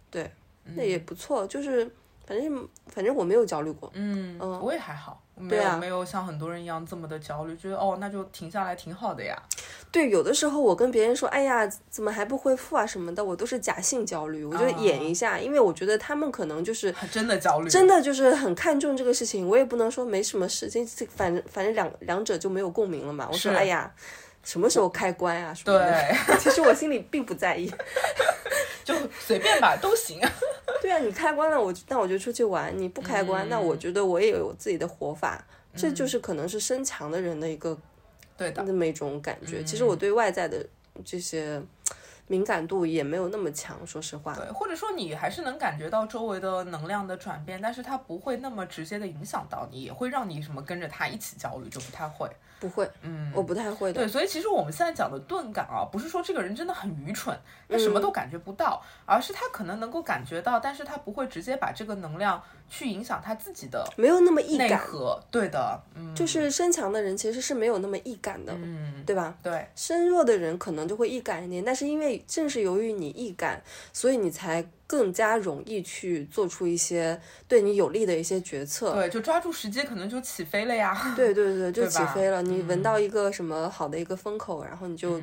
[0.09, 0.31] 对，
[0.75, 1.45] 那也不错。
[1.45, 1.89] 就是
[2.25, 5.23] 反正反正我没有焦虑过，嗯嗯，我也还好。
[5.41, 9.35] 没有没有像很多人一样这么的焦虑，觉得哦那就停下来挺好的呀。
[9.91, 23.27] 对，有的时候我跟别人说，哎呀，怎么还不恢复啊什么的，我都是假性焦虑，我就演一下，因为我觉得他们可能就是真的焦虑，真的就是很看重这个事情，我也不能说没什么事情，反正反正两两者就没有共鸣了嘛。
[23.31, 23.91] 我说，哎呀。
[24.43, 25.53] 什么时候开关啊？
[25.63, 25.77] 对，
[26.39, 27.71] 其实我心里并不在意，
[28.91, 30.19] 就随便吧，都行。
[30.81, 35.43] 对啊，你开关了，我那我就出去玩；你不开关，那我觉得我也有我自己的活法。
[35.73, 37.77] 这就是可能是身强的人的一个
[38.35, 39.63] 对的那么一种感觉。
[39.63, 40.65] 其实我对外在的
[41.05, 41.61] 这些
[42.27, 44.33] 敏感度也没有那么强，说实话。
[44.35, 52.29] 对，或者说你还是能感觉到周围的能量的转变，但是它不会那么直接的影响到你，也会让你什么跟着他一起焦虑，就不太会。
[52.61, 54.01] 不会，嗯，我不太会的。
[54.01, 57.35] 对，所以其实我们现在讲的钝感啊，不是说这个人真的很愚蠢，
[57.67, 62.39] 他什么都感觉不到，而是他可能能够感觉到，但是他不会直接把这个能量
[62.69, 64.79] 去影响他自己的，没有那么易感。
[65.31, 69.35] 对的，嗯，就是身强的人其实是没有那么易感的，嗯，对吧？
[69.41, 73.59] 对，身弱的人可能就会易感一点，但是因为正是由于你易感，
[73.91, 74.63] 所以你才。
[74.91, 77.17] 更加容易去做出一些
[77.47, 81.13] 对你有利的一些决策，对，就抓住时机，可能就起飞了呀。
[81.15, 82.41] 对对对，就起飞了。
[82.41, 85.21] 你闻到一个什么好的一个风口，然后你就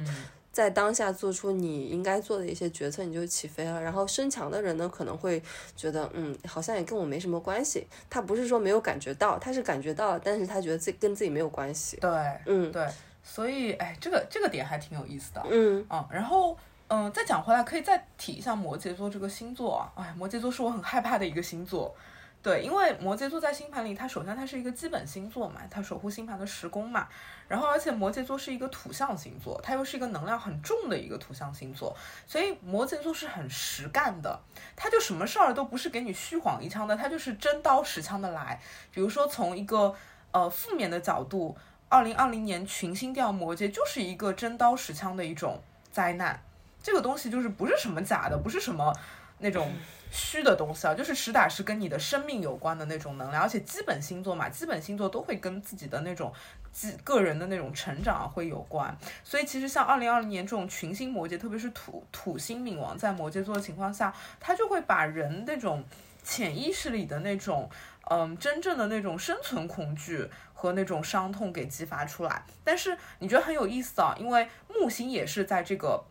[0.51, 3.79] 在当下做出你应该做的一些决策，你就起飞了。
[3.79, 5.43] 然后身强的人呢，可能会
[5.77, 7.87] 觉得，嗯，好像也跟我没什么关系。
[8.09, 11.99] 他不是说没有感觉到，他是感觉到，但是他觉得自己跟自己没有关系。
[12.01, 12.11] 对，
[12.47, 12.87] 嗯，对，
[13.23, 15.43] 所以，哎，这个这个点还挺有意思的。
[15.51, 16.57] 嗯嗯，然后。
[16.91, 19.93] 嗯，再讲回来，可以再提一下摩羯座这个星座啊。
[19.95, 21.95] 哎，摩羯座是我很害怕的一个星座，
[22.43, 27.07] 对，因为摩羯座在星盘里，它首先它是一个基本星座嘛，它守护星盘的十宫嘛。
[27.47, 31.95] 然后，而且摩羯座是一个土象星座，它又是一个能量很重的一个土象星座，
[32.27, 34.41] 所以摩羯座是很实干的，
[34.75, 38.59] 他就什么事儿都不是给你虚晃一枪的，他就是真刀实枪的来。
[38.91, 39.95] 比如说从一个
[40.31, 41.55] 呃负面的角度，
[41.91, 46.43] 二零二零年群星掉摩羯就是一个真刀实枪的一种灾难。
[46.89, 48.91] 这个东西就是不是什么假的，不是什么
[49.41, 49.71] 那种
[50.11, 56.33] 虚的东西啊，就是实打实跟你的生命有关的那种能量，而且基本星座嘛，基本星座都会跟自己的那种
[56.73, 65.85] 基个人的那种成长会有关，所以其实像二零二零年这种群星摩羯，特别是土土星冥王在摩羯座的情况下，它就会把人那种
[66.25, 67.69] 潜意识里的那种
[68.09, 72.43] 嗯真正的那种生存恐惧和那种伤痛给激发出来。
[72.65, 76.03] 但是你觉得很有意思啊，因为木星也是在这个。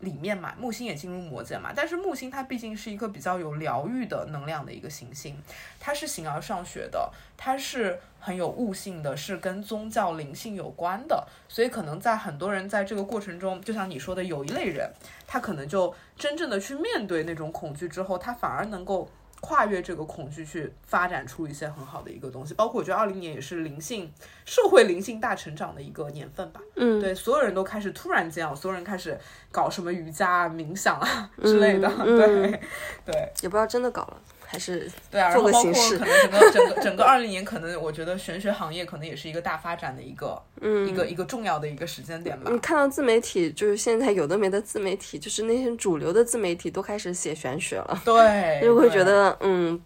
[0.00, 5.36] 里面嘛，木星也进入魔羯嘛，但是木星它毕竟是一个比较有疗愈的能量的一个行星，
[5.78, 14.90] 它是形而上学的，它是很有悟性的，是跟宗教灵性有关的，所以可能在很多人在这个过程中，就像你说的，有一类人，
[15.26, 19.08] 他可能就真正的去面对那种恐惧之后，他反而能够。
[19.40, 24.12] 跨越这个恐惧去发展出一些很好的一个东西，包括我觉得二零年也是灵性
[24.44, 26.60] 社会灵性大成长的一个年份吧。
[26.76, 29.18] 嗯，对，所有人都开始突然间啊，所有人开始
[29.50, 31.88] 搞什么瑜伽啊、冥想啊之类的。
[32.04, 32.60] 对，
[33.04, 34.16] 对，也不知道真的搞了。
[34.50, 42.50] 还是对啊，然后包括可能整个整个整个二零年，可能我觉得玄学行业可能也是一个大发展的一个， 嗯，一个一个重要的一个时间点吧。
[42.50, 49.80] 你看到自媒体，就是现在有的没的自媒体，就是那些主流的自媒体都开始写玄学了，对， 就会觉得嗯，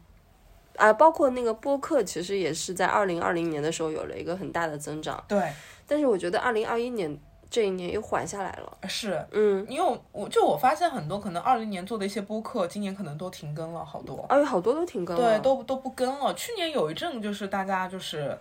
[0.77, 5.43] 啊，包括那个播客，其实也是在二零二零年的时候有了一个很大的增长，对。
[5.87, 7.21] 但是我觉得二零二一年。
[7.55, 15.17] 这一年又缓下来了，是，嗯，因为我就我发现很多可能二零年做的一些播客，今年可能都停更了好多，哎，好多都停更。
[15.17, 16.35] 了，对，都都不更了。
[16.35, 18.37] 去年有一阵就是大家就是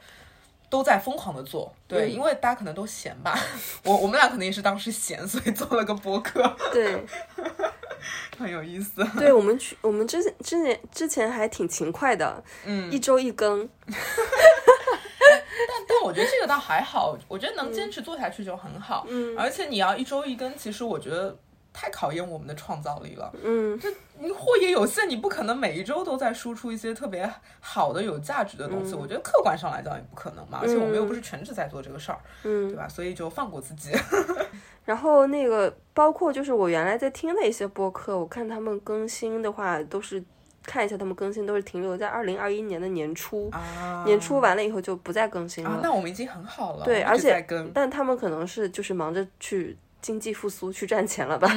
[0.68, 3.38] 都在疯狂的做，对，因为大家可能都闲吧，
[3.86, 6.42] 我我们俩可能也是当时闲，所以做了个播客，
[6.74, 7.06] 对，
[8.36, 9.08] 很有意思。
[9.20, 13.70] 对我们去，我们之前之前之前还挺勤快的，嗯，一周一更。
[15.88, 19.06] 但但我觉得这个倒还好，我觉得能坚持做下去就很好。
[19.10, 21.38] 嗯，而且你要一周一更，其实我觉得
[21.72, 23.32] 太考验我们的创造力了。
[23.44, 27.30] 嗯，这你货也有限，你不可能每一周都在输出一些特别
[27.60, 28.94] 好的、有价值的东西。
[28.94, 30.60] 我觉得客观上来讲也不可能嘛。
[30.62, 32.88] 而且我们又不是全职在做这个事儿，嗯，对吧？
[32.88, 33.92] 所以就放过自己。
[34.86, 40.24] 然后那个包括就是我原来在听的一些播客，我看他们更新的话都是。
[40.66, 43.52] 看一下他们更新都是停留在二零二一年的年初，
[44.06, 45.80] 年初完了以后就不再更新了。
[45.84, 46.86] 那我们已经很好了。
[46.86, 51.48] 对，而且但他们可能是就是忙着去经济复苏去赚钱了吧，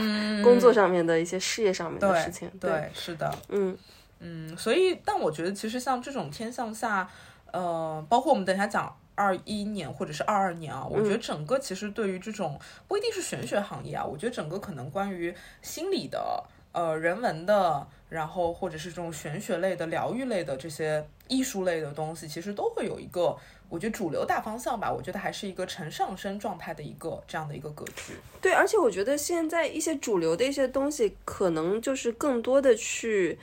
[0.42, 2.50] 工作上面的一些事业上面的事情。
[2.60, 3.76] 对，是的，嗯
[4.18, 7.08] 嗯，所以但我觉得其实像这种天象下，
[7.52, 15.32] 呃，包括我们等下讲二一年或者是二二年啊，我觉得整个其实对于这种不一定是玄学行业啊，我觉得整个可能关于
[15.62, 16.42] 心理的。
[16.72, 23.36] 呃人文的，然后或者是这种玄学类的、疗愈类的这些艺术类的东西，其实都会有一个。
[23.68, 28.12] 我觉得主流大方向吧，我觉得还是一个呈上升状态的一个这样的一个格局。
[28.40, 33.36] 对，而且我觉得现在一些主流的一些东西，可能就是更多的去，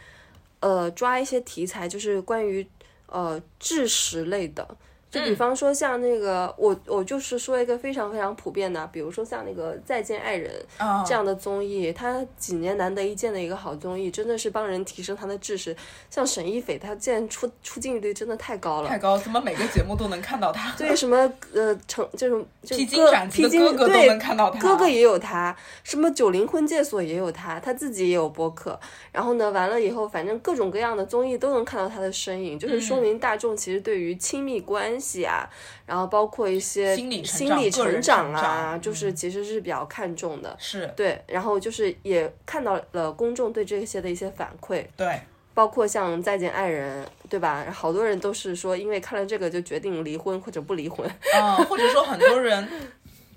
[0.62, 2.66] 呃，抓一些题材，就是关于
[3.08, 4.66] 呃知识类的。
[5.14, 10.52] 就比方说像那个，我我就是说一个非常非常普遍的，比如说像那个《再见爱人》
[11.08, 15.76] 这样的综艺，它几年难得一见的一个好综艺，真的是帮人提升他的知识。
[16.10, 20.74] 像沈一斐，他竟然出出镜率真的太高了，太高，怎么每个节目都能看到他？
[20.76, 22.44] 对，什么呃成就是
[22.76, 28.80] 披荆斩棘的哥哥都能看到他，哥哥也有他，什么九零婚介所也有他，他自己也有播客。
[29.12, 35.50] 然后呢，完了以后，反正各种各样的综艺都能看到他的身影，就是说明大众其实对于亲密关系啊，
[35.86, 40.56] 然后包括一些心理心理成长啊，就是其实是比较看重的。
[40.58, 44.86] 是对，然后就是也看到了公众对这些的一些反馈。
[44.96, 45.20] 对，
[45.54, 47.66] 包括像《再见爱人》，对吧？
[47.72, 51.10] 好多人都是说，因为看了这个就决定离婚或者不离婚。
[51.36, 52.68] 嗯，或者说很多人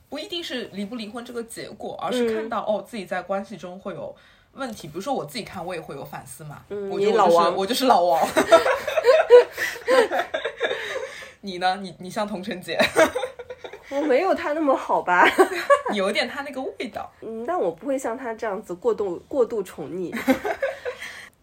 [0.08, 4.14] 不一定是离不离婚这个结果，而是看到哦自己在关系中会有。
[4.58, 6.62] 问题，比如说我自己看，我也会有反思嘛。
[6.70, 8.18] 嗯，你老王，我就是老王。
[11.46, 11.76] 你呢？
[11.80, 12.76] 你你像童晨姐，
[13.90, 15.24] 我没有他那么好吧？
[15.94, 17.10] 有点他那个味道。
[17.20, 20.12] 嗯，但我不会像他这样子过度过度宠溺。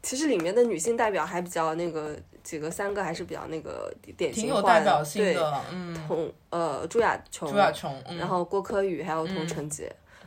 [0.02, 5.62] 其实里面的女性代表还比较那个几个，三个还是比较那个典型化的，挺有代表性的。
[5.72, 9.70] 嗯，童呃朱亚琼，朱亚琼，然后郭柯宇还有童晨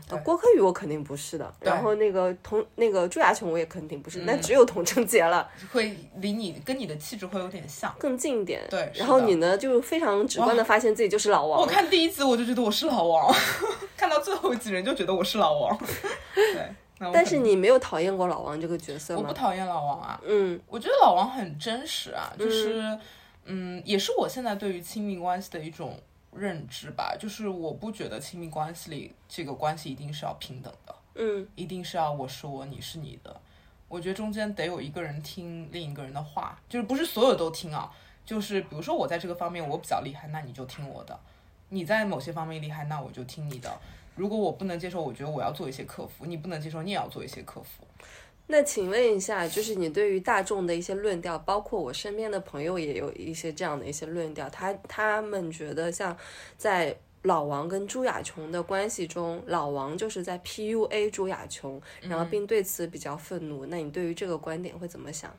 [0.09, 0.23] 洁。
[0.23, 8.63] 郭柯宇我肯定不是的，然后那个童那个朱亚琼我也肯定不是，那只有童承杰了， 会离你跟你的气质会有点像，更近一点。
[8.71, 11.61] 对，然后你呢就非常直观的发现自己就是老王。
[11.61, 13.35] 我看第一集我就觉得我是老王，
[13.97, 15.79] 看到最后几人就觉得我是老王。
[16.35, 19.21] 对，但是你没有讨厌过老王这个角色吗？
[19.23, 22.99] 我不讨厌老王啊，嗯，我觉得老王很真实啊，就是
[23.45, 25.99] 嗯，也是我现在对于亲密关系的一种。
[26.37, 33.41] 认知吧，就是我不觉得亲密关系里这个关系一定是要平等的，嗯，一定是要我是我，你是你的。
[33.89, 37.91] 我觉得中间得有一个人听另一个人的话，就是不是所有都听啊。
[38.25, 41.15] 就是比如说我在这个方面我比较厉害，那你就听我的；
[41.69, 43.73] 你在某些方面厉害，那我就听你的。
[44.17, 47.87] 如果我不能接受，我觉得我要做一些克服；你不能接受，你也要做一些克服。
[48.49, 56.17] 那请问一下，就是你对于大众的一些论调，包括我身边的朋友也有一些这样的一些论调，他他们觉得像
[56.57, 63.67] 在老王跟朱亚琼的关系中，老王就是在 PUA 朱亚琼，然后并对此比较愤怒。
[63.67, 65.37] 那你对于这个观点会怎么想？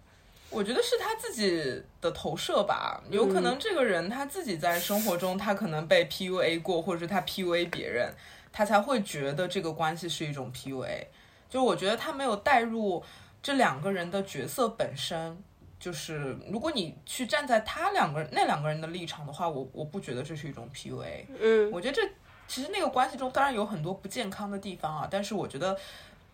[0.49, 8.13] 我觉得是他自己的投射吧，有可能这个人他自己在生活中他可能被 PUA 过，或者是他 PUA 别人，
[8.51, 11.05] 他才会觉得这个关系是一种 PUA。
[11.49, 13.03] 就我觉得他没有带入
[13.41, 15.37] 这两个人的角色本身，
[15.79, 21.25] 就是如果你去站在他两个人那两个人的立场的话，我我不觉得这是一种 PUA。
[21.39, 22.01] 嗯，我觉得这
[22.47, 25.77] 其实那个关系中当然有很多不健康的地方啊，但是我觉得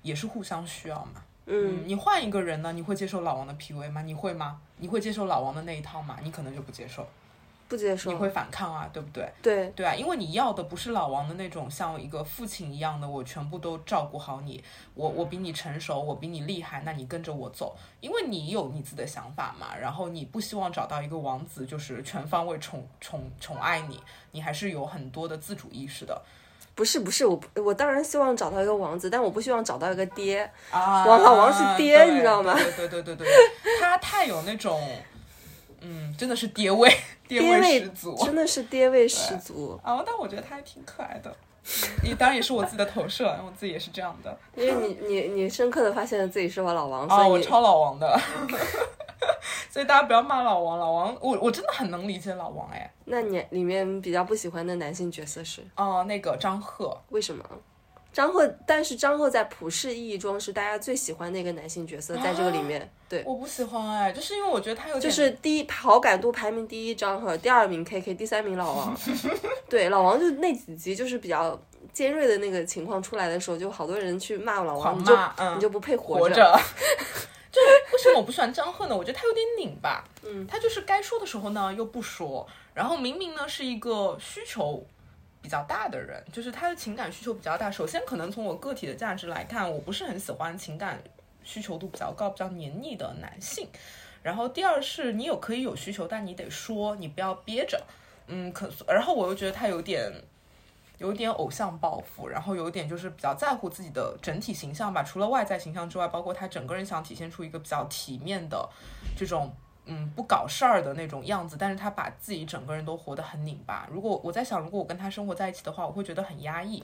[0.02, 1.24] 也是互相需要嘛。
[1.46, 4.02] 嗯，你换一个人呢，你会接受老王的 PUA 吗？
[4.02, 4.62] 你会吗？
[4.78, 6.18] 你会接受老王的那一套吗？
[6.24, 7.08] 你可能就不接受。
[7.68, 9.28] 不接受，你会反抗啊，对不对？
[9.42, 19.76] 对对啊，因为你要的不是老王的那种像一个父亲一样的，我全部都照顾好你，我我比你成熟，我比你厉害，那你跟着我走，因为你有你自己的想法嘛。
[19.76, 24.00] 然后你不希望找到一个王子，就是全方位宠宠宠爱你，
[24.32, 26.22] 你还是有很多的自主意识的。
[26.76, 31.06] 不是不是，我我当然希望找到一个王子，但我不希望找到一个爹啊。
[31.06, 32.54] 王老王是爹，你知道吗？
[32.54, 33.28] 对对对对对，
[33.80, 34.80] 他太有那种。
[35.84, 36.90] 嗯，真的是爹味，
[37.28, 39.80] 爹味十足，真的是爹味十足。
[39.84, 41.36] 啊，但我觉得他还挺可爱的，
[42.04, 44.38] 你当然也是我自己的投射，我自己也是这样的。
[44.56, 48.20] 因为你你你深刻的发现了自己是我老王，啊，我超老王的，
[49.70, 52.92] 所以大家不要骂老王，老王，我我真的很能理解老王哎。
[53.06, 55.62] 那你里面比较不喜欢的男性角色是？
[55.76, 57.44] 哦，那个张赫，为什么？
[58.14, 68.96] 张赫，但是张赫在普世意义中是大家最喜欢的一个男性角色，在这个里面，对，我不喜欢哎，就是因为我觉得他有就是第一好感度排名第一张赫，第二名 K K，第三名老王，
[69.68, 71.60] 对，老王就那几集就是比较
[71.92, 75.18] 尖锐的那个情况出来的时候，就好多人去骂老王，你就
[75.56, 76.36] 你就不配活着，
[77.52, 77.60] 就
[77.94, 78.96] 为什么我不喜欢张赫呢？
[78.96, 84.86] 我觉得他有点拧吧，嗯，他就是该说的时候呢又不说，然后明明呢是一个需求。
[85.44, 87.70] 比较大的人，就是他的情感需求比较大。
[87.70, 91.00] 首先，可能从我个体的价值来看，我不是很喜欢情感
[91.44, 93.68] 需求度比较高、比较黏腻的男性。
[94.24, 97.80] 然后，第二是你有可以有需求，但你得说，你不要憋着。
[98.26, 100.12] 嗯，可然后我又觉得他有点。
[101.00, 105.04] 有点偶像包袱，然后有点就是比较在乎自己的整体形象吧。
[105.04, 108.70] 除了外在形象之外，包括他整个人想体现出一个比较体面的
[109.18, 109.54] 这种。
[109.86, 113.88] 嗯，不搞事儿的那种样子，但是他把自己整个人都活得很拧巴。
[113.92, 116.84] 如果我在想，如果我跟他生活在一起的话，我会觉得很压抑。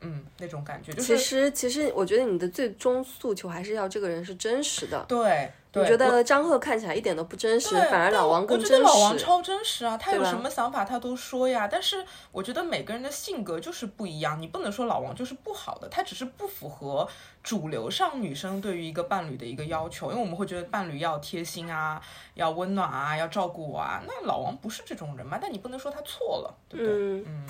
[0.00, 0.92] 嗯，那种感觉。
[0.92, 5.04] 就是其实，其实我觉得你的最终诉求还是要这个人是真实的。
[5.08, 8.82] 对，我觉得张赫看起来一点都不真实，反而老王更真实。
[8.82, 11.66] 老王超真实啊，他有什么想法他都说呀。
[11.66, 17.08] 但是我觉得每个人的性格就是不一样，你不能说老王就是不好的，他只是不符合
[17.42, 20.10] 主流上女生对于一个伴侣的一个要求。
[20.10, 22.00] 因为我们会觉得伴侣要贴心啊，
[22.34, 24.00] 要温暖啊，要照顾我啊。
[24.06, 25.38] 那老王不是这种人嘛？
[25.42, 26.94] 但你不能说他错了，对不对？
[27.26, 27.46] 嗯。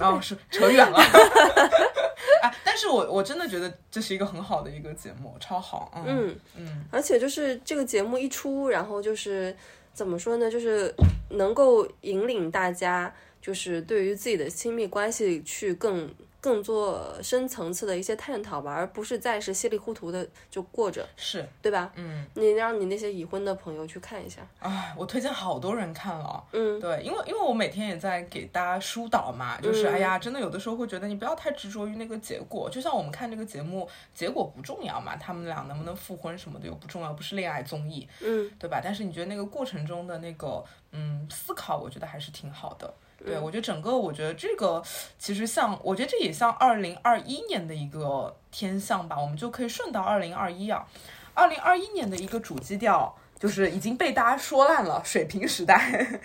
[0.00, 0.98] 哦， 是扯远了，
[2.42, 2.54] 哎！
[2.64, 9.54] 但是我我真的觉得这是一个很好的一个节目，超好，嗯嗯，而且就是这个节目一出，然后就是
[9.92, 10.94] 怎么说呢，就是
[11.30, 16.12] 能够引领大家，就是对于自己的亲密关系去更。
[16.42, 21.92] 更做深层次的一些探讨吧，而不是再是稀里糊涂的就过着，是对吧？
[21.94, 24.44] 嗯，你让你那些已婚的朋友去看一下。
[24.58, 26.42] 哎，我推荐好多人看了。
[26.50, 38.80] 嗯，对，因为因为我每天也在给大家疏导嘛，就是哎呀，真的有的时候会觉得你不要太执着于那个结果，就像我们看这个节目，结果不重要嘛，他们俩能不能复婚什么的又不重要，不是恋爱综艺，嗯，对吧？
[38.82, 42.92] 但是你觉得那个过程中的那个嗯思考，我觉得还是挺好的。
[43.24, 44.82] 对，我觉得整个，我觉得这个
[45.18, 50.86] 其实像，我觉得这也像二零二一年的一个天象吧，我们就可以顺到二零二一啊，
[51.34, 56.20] 二零二一年的一个主基调就是已经被大家说烂了，水平时代。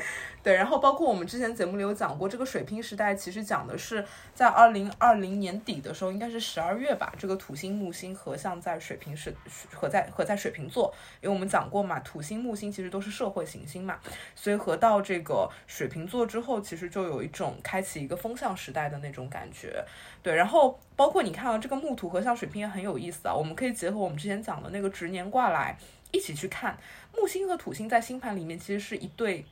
[0.47, 4.01] 对，然后包括我们之前节目里有讲过，这个水瓶时代其实讲的是
[4.33, 9.35] 在二零二零年底的时候，应该是十二月吧，这个土星木星合相在水瓶是
[9.73, 13.99] 合在合在水瓶座，因为我们讲过嘛，土星木星其实都是社会行星嘛，
[14.35, 19.83] 所以合到这个水瓶座之后，其实就有一种开启一个风向时代的那种感觉。
[20.23, 25.77] 对，然后包括你看到这个木土合相水瓶也很有意思啊，我们可以结合我们之前讲的那个值年卦来
[26.13, 26.77] 一起去看，
[27.13, 29.45] 木星和土星在星盘里面其实是一对。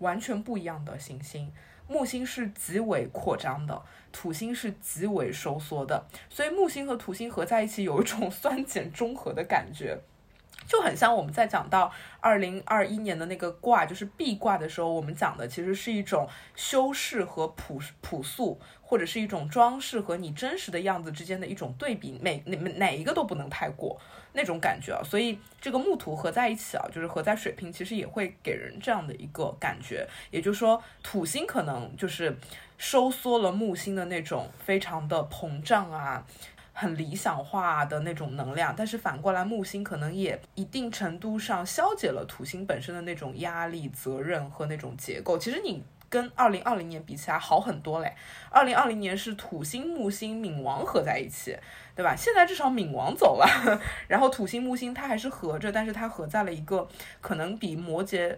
[0.00, 1.50] 完全不一样的行星，
[1.88, 3.82] 木星是极为扩张的，
[4.12, 9.98] 土星是极为收缩的，所以木星和土星合在一起有一种 酸碱中和的感觉，
[10.70, 11.90] 就很像我们在讲到
[12.20, 24.00] 二零二一年的那个卦，就是壁卦的时候，我们讲的其实是一种修饰和朴朴素，或者是一种装饰和你真实的样子之间的一种对比，每哪哪一个都不能太过。
[24.32, 30.06] 那种感觉啊，所以这个木土合在一起啊，就是合在水瓶，其实也会给人这样的一个感觉。
[30.30, 32.38] 也就是说，土星可能就是
[32.78, 36.24] 收缩了木星的那种非常的膨胀啊，
[36.80, 45.36] 很理想化的那种能量，但是反过来，木星可能也一定程度上消解了土星本身的那种压力、责任和那种结构。
[45.36, 45.82] 其实你。
[46.10, 48.12] 跟二零二零年比起来好很多嘞，
[48.50, 51.56] 二零二零年是土星、木星、冥王合在一起，
[51.94, 52.16] 对吧？
[52.16, 53.46] 现在至少冥王走了，
[54.08, 56.88] 然后土星、木星它还是合着，但是它合在了一个
[57.20, 58.36] 可能比摩羯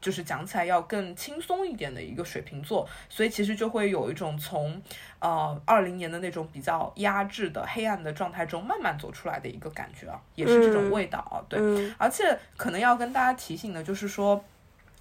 [0.00, 4.80] 就是讲起来要更轻松一点的一个水瓶座，所以其实就会有一种从
[5.18, 14.44] 呃二零年的那种比较压制的黑暗的状态中慢慢走出来的一个感觉啊，也是这种味道啊，对，而且可能要跟大家提醒的就是说。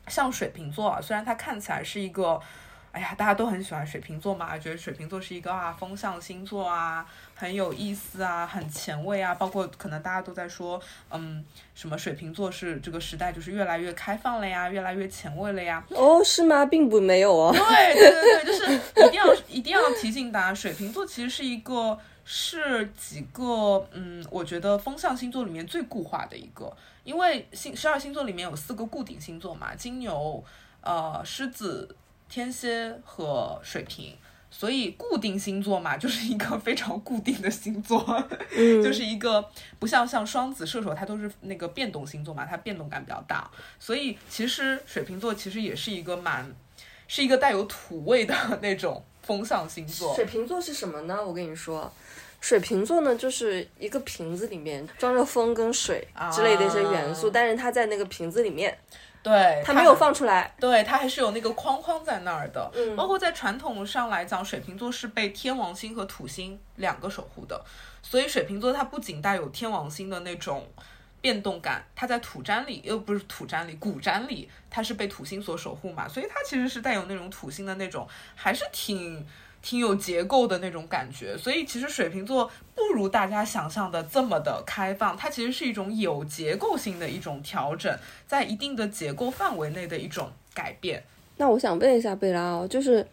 [0.09, 2.39] 像水瓶座啊，虽然它看起来是一个，
[2.97, 10.81] 哎呀，大家都很喜欢水瓶座嘛，觉得水瓶座是一个啊风象星座啊，很有意思啊，很前卫啊，包括可能大家都在说，
[11.11, 11.45] 嗯，
[11.75, 15.85] 什么水瓶座是这个时代就是越来越开放了呀，越来越前卫了呀。
[15.89, 16.65] 哦，是吗？
[16.65, 17.53] 并不没有哦。
[17.53, 21.95] 对对对对，就是一定要一定要提醒大家，水瓶座其实是一个
[22.25, 26.75] 是几个嗯，我觉得风象星座里面最固化的一个。
[27.03, 30.43] 因为星十二星座里面有四个固定星座嘛，金牛、
[30.81, 31.95] 呃狮子、
[32.29, 34.15] 天蝎和水瓶，
[34.49, 38.03] 所以固定星座嘛，就是一个 非常固定的星座，
[38.83, 39.43] 就是一个
[39.79, 43.49] 不像像双子、射手，它都是那个变动星座嘛，它变动感比较大，
[43.79, 46.51] 所以其实水瓶座其实也是一个蛮，
[47.07, 50.13] 是一个带有土味的 那种风象星座。
[50.15, 51.25] 水瓶座是什么呢？
[51.25, 51.91] 我跟你说。
[52.39, 58.77] 水瓶座呢，就是一个瓶子里面装着风跟水之类的一些元素，但是它在那个瓶子里面，
[59.27, 62.71] 对，它没有放出来，对，它还是有那个框框在那儿的。
[62.73, 67.61] 嗯，包括在传统上来讲，水瓶座是被天王星和土星两个守护的，
[68.01, 70.65] 所以水瓶座它不仅带有天王星的那种
[71.19, 79.25] 变动感，它在土占里又不是土占里，古占里它是被土星所守护嘛，所以它其实是带有那种土星的那种，还是挺。
[79.67, 87.93] 挺有结构的那种感觉，所以其实水瓶座不如大家想象的这么的开放，它其实是一种有结构性的一种调整，
[88.25, 91.03] 在一定的结构范围内的一种改变。
[91.35, 93.05] 那我想问一下贝拉哦，就是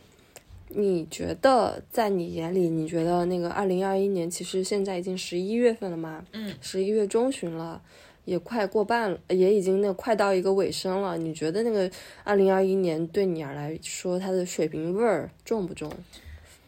[0.69, 6.25] 你觉得在你眼里，你觉得那个二零二一年，其实现在已经十一月份了嘛？
[6.35, 7.83] 嗯，十一月中旬了，
[8.27, 11.19] 也快过半了，也已经那快到一个尾声了。
[11.19, 11.91] 你觉得那个
[12.23, 15.91] 二零二一年对你而来说，它的水平味儿重不重？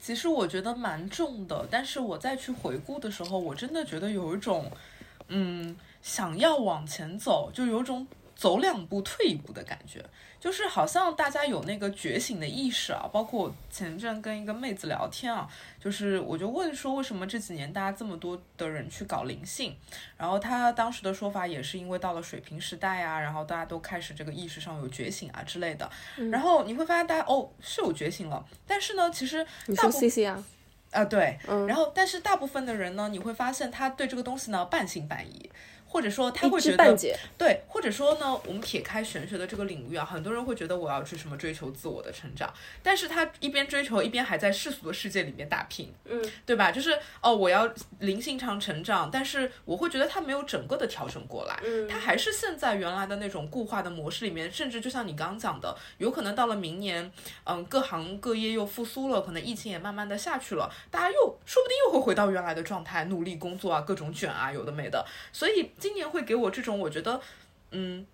[0.06, 4.70] 其实我觉得蛮重的，但是我再去回顾的时候，我真的觉得有一种，
[5.26, 10.04] 嗯，想要往前走，就有种走两步退一步的感觉。
[10.46, 15.44] 就是好像大家有那个觉醒的意识啊，包括我前阵跟一个妹子聊天啊，
[15.82, 19.76] 就是我就问说为什么这几年大家这么多的人去搞灵性，
[20.16, 25.90] 然后她当时的说法也是因为到了水平时代啊，然后大家都开始这个意识上有觉醒啊之类的，
[26.30, 30.44] 然后你会发现大家哦是有觉醒了，但是呢其实你说 C C 啊，
[30.92, 31.36] 啊对，
[31.66, 35.50] 然后但是大部分的人呢，你会发现他对这个东西呢半信半疑。
[35.88, 36.96] 或者说他会觉得
[37.38, 46.70] 对，或者说呢，我们撇开玄学的这个领域啊，很多人会觉得我要去什么追求自我的成长，但是他一边追求一边还在世俗的世界里面打拼，嗯，对吧？
[46.70, 57.10] 就是哦，我要灵性上成长，但是我会觉得他没有整个的调整过来，嗯，他还是现在原来的那种固化的模式里面，甚至就像你刚刚讲的，有可能到了明年，
[57.44, 65.70] 嗯，各行各业又复苏了，可能疫情也慢慢的下去了，大家又说不定又会回到原来的状态，努力工作啊，各种卷啊，有的没的，所以。
[65.78, 67.20] 今年会给我这种，我觉得，
[67.70, 68.06] 嗯，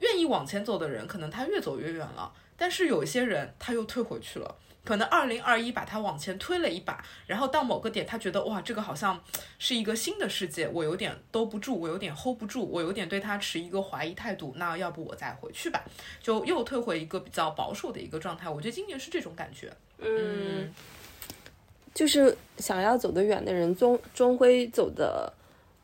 [0.00, 2.32] 愿意往前走的人，可能他越走越远了。
[2.56, 9.22] 但是有一些人他又退回去了，可能二零二一把他往前推了一把，然后到某个点，他觉得哇，这个好像
[9.60, 14.52] 是一个新的世界，我有点兜不住，我有点 hold 不住，我有点对他持一个怀疑态度。
[14.56, 15.84] 那要不我再回去吧，
[16.20, 18.50] 就又退回一个比较保守的一个状态。
[18.50, 20.74] 我觉得今年是这种感觉，嗯，
[21.94, 25.32] 就是想要走得远的人，终终归走的。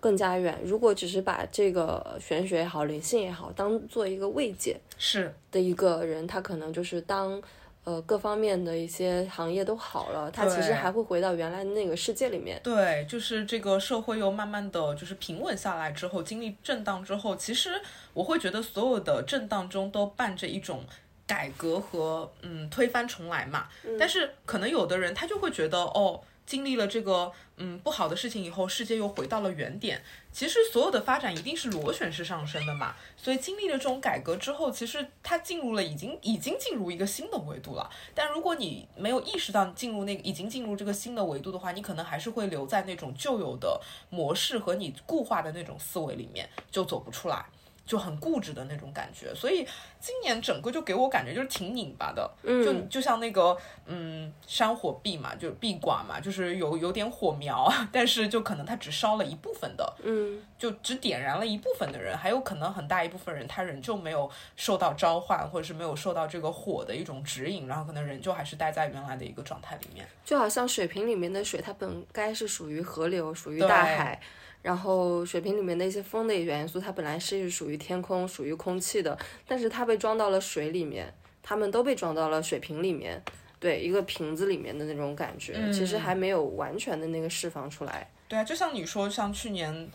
[0.04, 0.60] 更加远。
[0.62, 7.42] 如果只是把这个玄学也好、灵性也好当做一个慰藉是的一个人，他可能就是当
[7.84, 12.60] 呃各方面的一些行业都好了，他其实还会回到原来的那个世界里面。
[12.62, 17.70] 对，就是这个社会又慢慢的就是平稳下来之后，经历震荡之后，其实
[18.12, 20.84] 我会觉得所有的震荡中都伴着一种
[21.26, 23.68] 改革和嗯推翻重来嘛。
[23.98, 26.20] 但是可能有的人他就会觉得哦。
[26.46, 30.02] 经历了这个嗯不好的事情以后，世界又回到了原点。
[30.32, 32.94] 其实所有的发展一定是螺旋式上升的嘛。
[33.16, 37.88] 所以经历了这种改革之后，其实它进入了已经已经进入一个新的维度了。
[38.14, 43.80] 但如果你没有意识到进入那个已经进入这个新的维度的话，你可能还是会留在那种旧有的
[44.10, 47.46] 模式和你固化的那种思维里面，就走不出来。
[47.86, 49.66] 就很固执的那种感觉，所以
[50.00, 53.56] 今年整个就给我感觉就是挺拧巴的，就就像那个
[53.86, 74.18] 嗯山火壁嘛，就壁挂嘛，就是有有点火苗，但是就可能它只烧了一部分的，嗯，就只点燃了一部分的人，还有可能很大一部分人他仍旧没有受到召唤，或者是没有受到这个火的一种指引，然后可能仍旧还是待在原来的一个状态里面，就好像水瓶里面的水，它本该是属于河流，属于大海。
[74.64, 81.12] 然后水瓶里面的一些风的元素，它本来是属于天空、属于空气的，但是它被装到了水里面，
[81.42, 83.22] 它们都被装到了水瓶里面，
[83.60, 88.10] 对，一个瓶子里面的那种感觉，其实还没有完全的那个释放出来。
[88.26, 89.86] 对啊，就像你说，像去年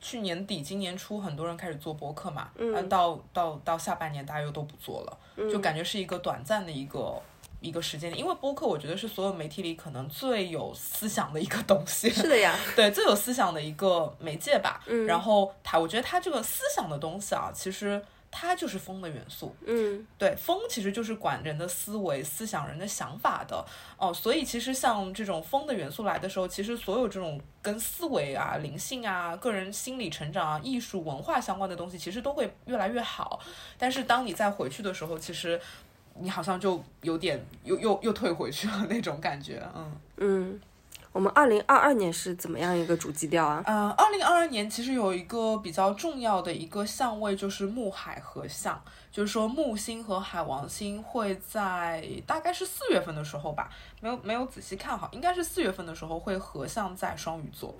[0.00, 7.22] 去年底、今年初，很多人开始做博客嘛，嗯，到到到下半年，大家又都不做了，就感觉是一个短暂的一个。
[7.60, 12.10] 一个时间因为播客我觉得是所有媒体里可能最有思想的一个东西。
[12.10, 14.82] 是的呀， 对，最有思想的一个媒介吧。
[14.86, 18.00] 嗯，然后它，我觉得它这个思想的东西啊，其实
[18.30, 19.56] 它就是风的元素。
[19.64, 23.64] 嗯，对，风其实就是管人的思维、思想、人的想法的。
[23.96, 33.40] 哦，所以其实像这种风的元素来的时候，其实所有这种跟思维啊、灵性啊、个人心理成长啊、艺术文化相关的东西，其实都会越来越好。
[33.78, 35.60] 但是当你再回去的时候，其实。
[36.20, 40.60] 你好像就有点又又又退回去了那种感觉，嗯嗯，
[41.12, 43.62] 我们二零二二年是怎么样一个主基调啊？
[43.66, 57.74] 呃，二零二二年其实有一个比较重要的一个相位就是木海合相，就是说木星和海王星会在大概是四月份的时候吧，没有没有仔细看好，应该是四月份的时候会合相在双鱼座，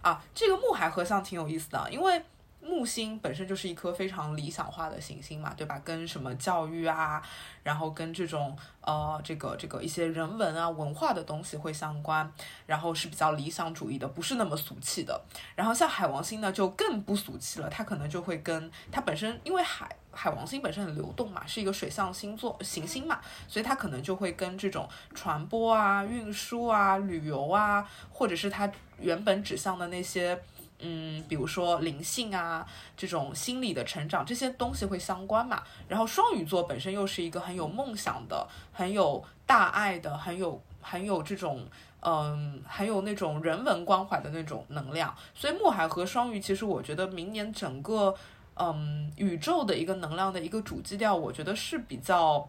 [0.00, 2.22] 啊，这个木海合相挺有意思的，因为。
[2.64, 5.80] 木星本身就是一颗非常理想化的行星嘛，对吧？
[5.84, 7.20] 跟什么教育啊，
[7.64, 12.32] 然后跟这种呃这个这个一些人文啊文化的东西会相关，
[12.64, 15.20] 然后是比较理想主义的，不是那么俗气的。
[15.56, 30.40] 然后像海王星呢，就更不俗气了，它可能就会跟它本身，因为海海王星本身很流动嘛，是一个水象星座行星嘛，所以它可能就会跟这种传播啊、运输啊、旅游啊，或者是它原本指向的那些。
[30.82, 32.66] 嗯，比如说灵性啊，
[32.96, 35.62] 这种心理的成长这些东西会相关嘛。
[35.88, 41.64] 然后双鱼座本身又是一个很有梦想的、很有大爱的、很有很有这种
[42.00, 45.14] 嗯，很有那种人文关怀的那种能量。
[45.34, 48.12] 所以木海和双鱼，其实我觉得明年整个
[48.56, 52.48] 嗯宇宙的一个能量的一个主基调，我觉得是比较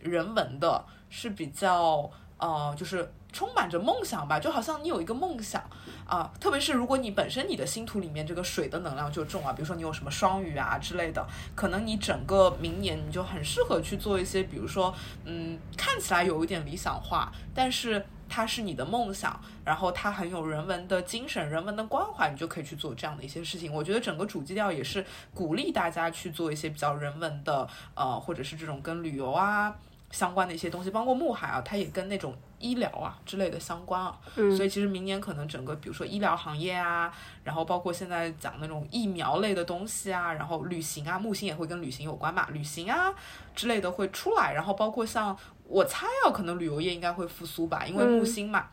[0.00, 5.62] 人文的，是比较呃，就是充满着梦想吧，就好像你有一个梦想。
[6.06, 11.24] 啊，特别是如果你本身你的星图里面这个水的能量就重啊，比如说你有什么双鱼啊之类的，
[11.54, 14.92] 可能你整个明年你就很适合去做一些，比如说，
[15.24, 23.72] 嗯，看起来有一点理想化，但是它是你的梦想，然后它很有人文的精神、人文的关怀，你就可以去做这样的一些事情。
[23.72, 29.76] 我觉得整个主基调也是鼓励大家去做一些比较人文的，呃，或者是这种跟旅游啊。
[30.10, 34.18] 相关的一些东西，包括木海啊，它也跟那种医疗啊之类的相关啊，
[34.56, 37.12] 所以其实明年可能整个，比如说医疗行业啊，
[37.44, 43.14] 然后包括现在讲那种疫苗类的东西啊，然后旅行啊，木星也会跟旅行有关嘛，旅行啊
[43.54, 45.36] 之类的会出来，然后包括像
[45.68, 48.66] 我猜啊，可能旅游业应该会复苏吧，因为木星嘛。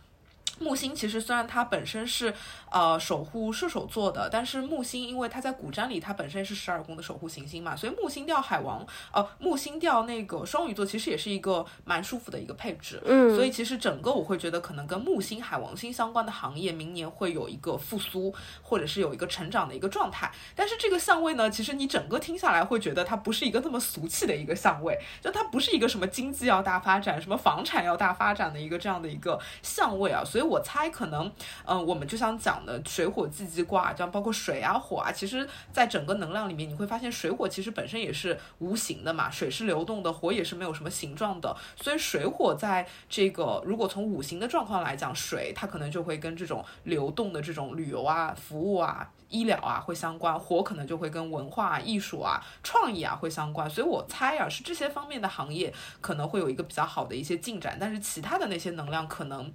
[0.59, 2.33] 木星其实虽然它本身是
[2.71, 12.99] 呃守护射手座的，但是木星因为它在古占里它本身是十二宫的守护行星嘛，所以木星掉海王呃木星掉那个双鱼座其实也是一个蛮舒服的一个配置。
[13.05, 18.33] 嗯，所以其实整个我会觉得可能跟木星海王星相关的行业明年会有一个复苏，
[18.63, 20.31] 或者是有一个成长的一个状态。
[20.55, 30.46] 但是这个相位呢，其实你整个听下来会觉得它不是一个那么俗气的一个相位，就它不是一个什么经济要大发展、什么房产要大发展的一个这样的一个相位啊，所以。
[30.47, 31.31] 我猜可能，
[31.65, 59.51] 嗯，我们就像讲的水火既济卦，这样包括水啊火啊，其实在整个能量里面，你会发现水火其实本身也是无形的嘛，水是流动的，火也是没有什么形状的，所以水火在这个如果从五行的状况来讲，水它可能就会跟这种流动的这种旅游啊、服务啊、医疗啊会相关，火可能就会跟文化、艺术啊、创意啊会相关，所以我猜啊是这些方面的行业可能会有一个比较好的一些进展，但是其他的那些能量可能。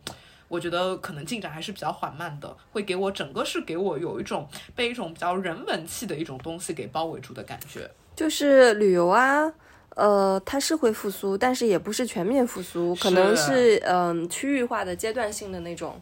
[0.53, 4.47] 我觉得可能进展还是比较缓慢的，会给我整个是给我有一种
[4.77, 7.91] 被一种比较人文气的一种东西给包围住的感觉。
[8.15, 9.51] 就是旅游啊，
[9.97, 15.99] 呃，它是会复苏，但是也不是全面复苏，可能是嗯区域化的阶段性的那种。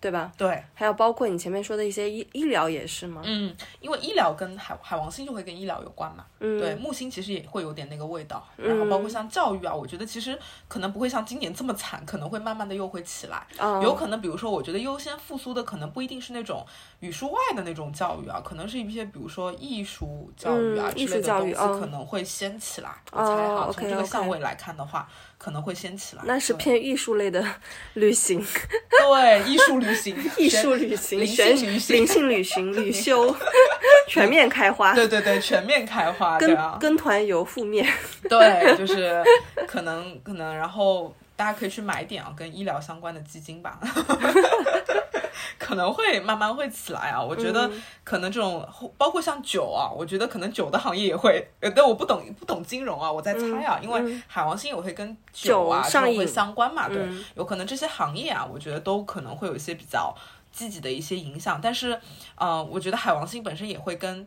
[0.00, 0.32] 对吧？
[0.38, 3.20] 对，还有包括你前面说的一些医医疗也是吗？
[3.22, 6.24] 嗯，因为医疗跟海海王星就会跟医疗有关嘛。
[6.38, 8.42] 嗯，对，木星其实也会有点那个味道。
[8.56, 10.38] 然后包括像教育啊，我觉得其实
[10.68, 13.46] 可能不会像今年这么惨，可能会慢慢的又会起来。
[13.82, 16.64] 有可能比如说，我觉得优先复苏的可能不一定是那种
[17.00, 22.90] 语数外的那种教育啊，可能是一些比如说艺术教育啊之类的东西可能会先起来。
[23.12, 25.06] 我猜哈，从这个相位来看的话。
[25.42, 27.42] 可能会掀起来，那是偏艺术类的
[27.94, 28.44] 旅行，
[28.90, 33.34] 对，艺术旅行， 艺术旅行，灵性旅行，灵性旅行， 旅修，
[34.06, 37.90] 全面开花，对对对，全面开花，跟跟团游负面，
[38.28, 39.24] 对， 就是
[39.66, 43.80] 可能可能，然后大家可以去买点啊，跟医疗相关的基金吧。
[45.70, 47.70] 可能会慢慢会起来啊，我觉得
[48.02, 48.68] 可能这种
[48.98, 57.06] 包括像酒啊，我觉得可能酒的行业也会，但我不懂不懂金融啊，我在猜啊，因为海王星也会跟酒啊这种会相关嘛，对，
[57.36, 60.12] 有可能这些行业啊，我觉得都可能会有一些比较
[60.50, 61.96] 积极的一些影响，但是
[62.34, 64.26] 呃，我觉得海王星本身也会跟。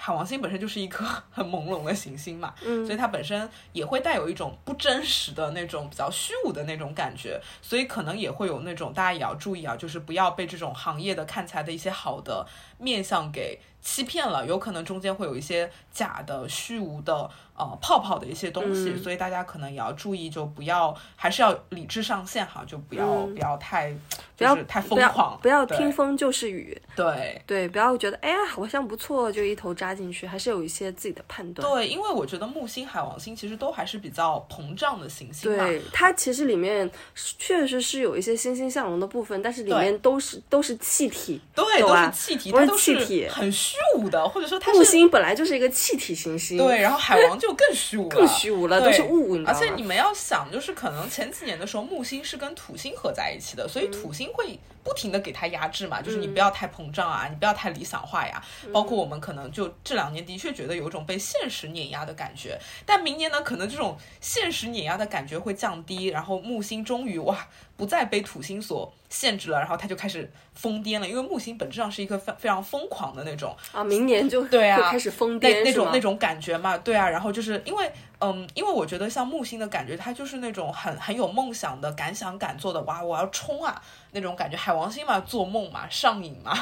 [0.00, 2.54] 海王星本身就是一颗 很朦胧的行星嘛，
[2.86, 12.46] 所以它本身也会带有一种不真实的那种比较虚无的那种感觉，所以可能也会有那种大家也要注意啊，就是不要被这种行业的看起来的一些好的
[12.78, 13.58] 面相给
[13.88, 17.30] 欺骗了，有可能中间会有一些假的虚无的。
[17.58, 23.92] 呃，泡泡的一些东西，所以大家可能也要注意，就不要，还是要理智上线哈，就不要不要太，
[24.36, 31.68] 不要太疯狂，不要听风就是雨，对对，不要觉得哎呀好像不错就一头扎进去，还是有一些自己的判断。
[31.68, 47.54] 对，因为我觉得木星、海王星其实都还是比较膨胀的行星对，它其实里面确实是有一些欣欣向荣的部分，但是里面都是都是气体，对，都是气体，不是气体，很虚无的，或者说它木星本来就是一个气体行星，对，然后海王就。
[47.58, 49.36] 更虚无，更虚无了，都是雾。
[49.44, 58.40] 而且你们要想，就是可能前几年的时候，木星是跟土星合在一起的，所以土星会不停的给它压制嘛，就是你不要太膨胀啊，你不要太理想化呀。
[58.72, 62.56] 包括我们可能就这两年的确觉得有一种被现实碾压的感觉，
[62.86, 67.48] 但明年呢，可能这种现实碾压的感觉会降低，然后木星终于哇。
[67.78, 71.08] 不再被土星所限制了，然后他就开始疯癫了。
[71.08, 77.90] 因为木星本质上是一个非非常疯狂的那种啊，明年就对啊，开始疯癫那种那种感觉嘛，对啊，然后就是因为。
[78.20, 84.56] 嗯，因为我觉得像木星的感觉，它就是那种很很有梦想的、敢想敢做的，哇，我要冲啊那种感觉。
[84.56, 86.52] 海王星嘛，做梦嘛，上瘾嘛，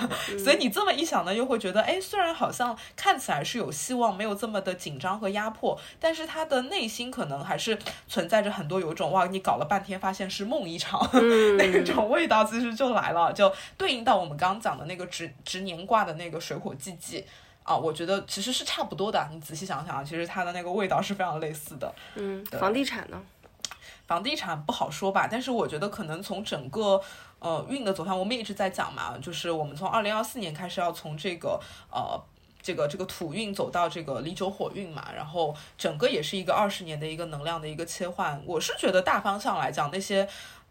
[0.44, 17.24] 所以你这么一想呢，又会觉得，哎，虽然好像看起来是有希望，没有这么的紧张和压迫，但是他的内心可能还是存在着很多有一种哇，你搞了半天发现是梦一场那种味道，其实就来了，就对应到我们刚刚讲的那个值值年卦的那个水火既济。
[17.62, 19.28] 啊，我觉得其实是差不多的。
[19.32, 21.92] 你仔细想想，其实它的那个味道是非常类似的。
[22.14, 23.20] 嗯，房地产呢？
[24.06, 27.02] 房地产不好说吧，但是我觉得可能从整个
[27.40, 32.16] 呃运的走向，我们一直在讲嘛，就是我们从二零二四年开始要从这个呃
[32.62, 38.40] 这个这个土运走到这个离九火运嘛，然后整个也是一个二十年的一个能量的一个切换。
[38.46, 40.28] 我是觉得大方向来讲，那些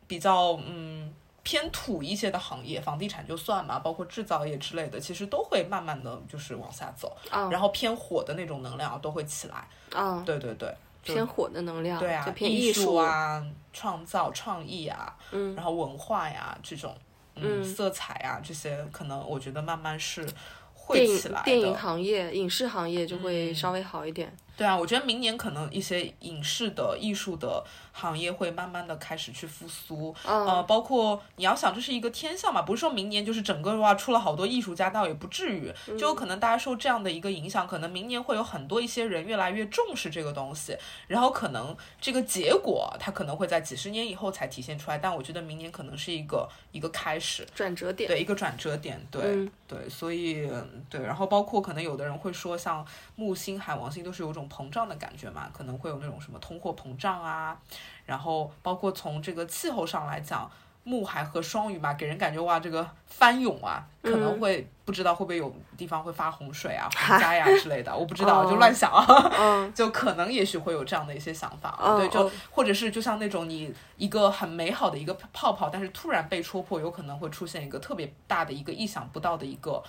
[0.08, 1.14] 比较嗯。
[1.48, 7.16] 偏土一些的行业，房地产就算嘛，包括制造业之类的，其实都会慢慢的就是往下走。
[7.52, 9.68] 然后偏火的那种能量都会起来。
[9.94, 12.00] 啊，对对对，偏火的能量。
[12.00, 16.98] 对啊，偏艺术啊，创造创意啊，嗯，然后文化呀这种，
[17.36, 20.28] 嗯，色彩啊这些，可能我觉得慢慢是
[20.74, 21.46] 会起来的。
[21.46, 24.36] 电影行业、影视行业就会稍微好一点。
[24.58, 27.64] 对啊，我觉得明年可能一些影视的艺术的。
[27.98, 40.78] 行业会慢慢的开始去复苏，呃，包括你要想这是一个天象嘛，不是说明年就是整个的话出了好多艺术家，倒也不至于，就有可能大家受这样的一个影响，可能明年会有很多一些人越来越重视这个东西，
[41.08, 47.94] 然后可能这个结果它可能会在几十年以后才体现出来，但我觉得明年可能是一个一个开始转折。
[47.94, 50.46] 点，对，一个转折点，对对，所以
[50.90, 52.86] 对，然后包括可能有的人会说，像
[53.16, 57.58] 木星、海王星都是有种膨胀的感觉嘛，可能会有那种什么通货膨胀啊。
[58.06, 60.50] 然后包括从这个气候上来讲，
[60.84, 79.82] 木海和双鱼嘛，给人感觉哇，这个翻涌啊，可能会不知道会不会有地方会发洪水啊、洪灾呀之类的，我不知道，就乱想啊， 就可能也许会有这样的一些想法，对，就或者是就像那种你一个很美好的一个泡泡，但是突然被戳破，有可能会出现一个特别大的一个意想不到的一个。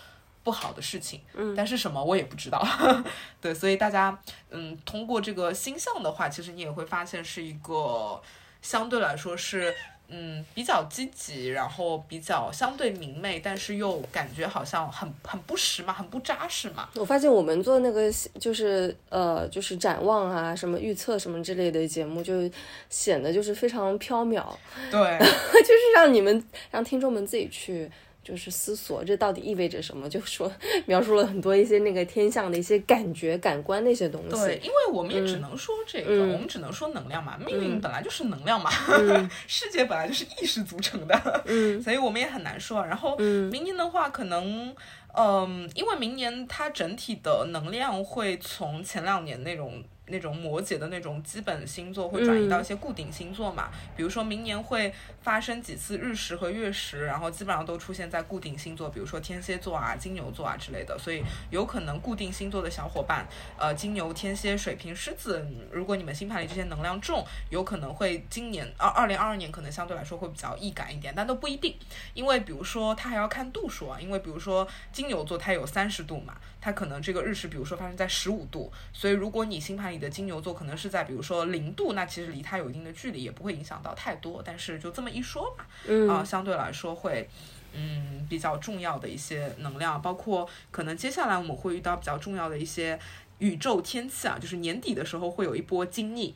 [0.46, 2.64] 不好的事情，嗯，但是什么我也不知道，
[3.42, 4.16] 对，所以大家，
[4.50, 8.22] 嗯，通过这个星象的话，其实你也会发现是一个
[8.62, 9.74] 相对来说是，
[10.06, 16.88] 嗯，比较积极，然后比较相对明媚，但是又感觉好像很很不实嘛，很不扎实嘛。
[16.94, 22.48] 我发现我们做那个就是呃，就是展望啊，什么预测什么之类的节目，就
[22.88, 24.44] 显得就是非常缥缈，
[24.92, 26.40] 对， 就是让你们
[26.70, 27.90] 让听众们自己去。
[28.26, 30.50] 就是思索这到底意味着什么，就说
[30.86, 34.30] 描述了很多一些那个天象的一些感觉、感官那些东西。
[34.30, 38.68] 对，因为我们也只能说这个，我们只能说能量嘛，命运本来就是能量嘛，
[39.46, 42.84] 世界本来就是意识组成的，嗯， 所以我们也很难说。
[42.84, 44.74] 然后明年的话，可能，
[45.16, 49.84] 嗯，因为明年它整体的能量会从前两年那种。
[50.08, 53.70] 那种摩羯的那种基本星座会转移到一些固定星座嘛？
[53.96, 60.96] 比如说明年会发生几次日食和月食，然后基本上都出现在固定星座，比如说天蝎座啊、金牛座啊之类的。
[60.98, 63.26] 所以有可能固定星座的小伙伴，
[63.58, 71.76] 呃，金牛、天蝎、水瓶、狮子，如果你们星盘里这些能量重，有可能会今年二二零二二年可能相对来说会比较易感一点，但都不一定，
[72.14, 76.36] 因为比如说它还要看度数啊，因为比如说金牛座它有三十度嘛。
[76.66, 84.42] 它可能这个日食，比如说发生在十五度，所以如果你星盘里的金牛座可能是在比如说零度，那其实离它有一定的距离，也不会影响到太多。
[84.44, 87.30] 但是就这么一说嘛，啊，相对来说会，
[87.72, 92.98] 嗯，比较重要的一些能量，包括可能接下来我们会遇到比较重要的一些
[93.38, 96.34] 宇宙天气啊，就是年底的时候会有一波金逆。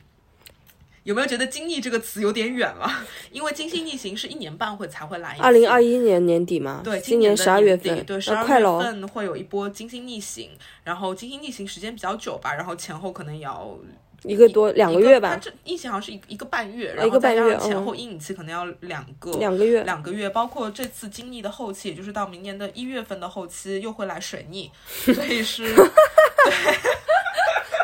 [1.03, 2.87] 有没有觉得“金逆”这个词有点远了？
[3.31, 5.43] 因为金星逆行是一年半会才会来一次。
[5.43, 6.81] 二零二一年年底吗？
[6.83, 10.51] 对，今年十二月份，对，十二月份会有一波金星逆行。
[10.83, 13.75] 然后金星逆行时间比较久吧，然后前后可能也要
[14.23, 15.29] 一个多两个月吧。
[15.29, 20.29] 它这逆行好像是一一个半月，然后再加上前后阴影期可能要两个两个月两个月。
[20.29, 25.73] 包括这次金逆的后期，也就是到明年的一月份的后期又会来水逆， 所以是。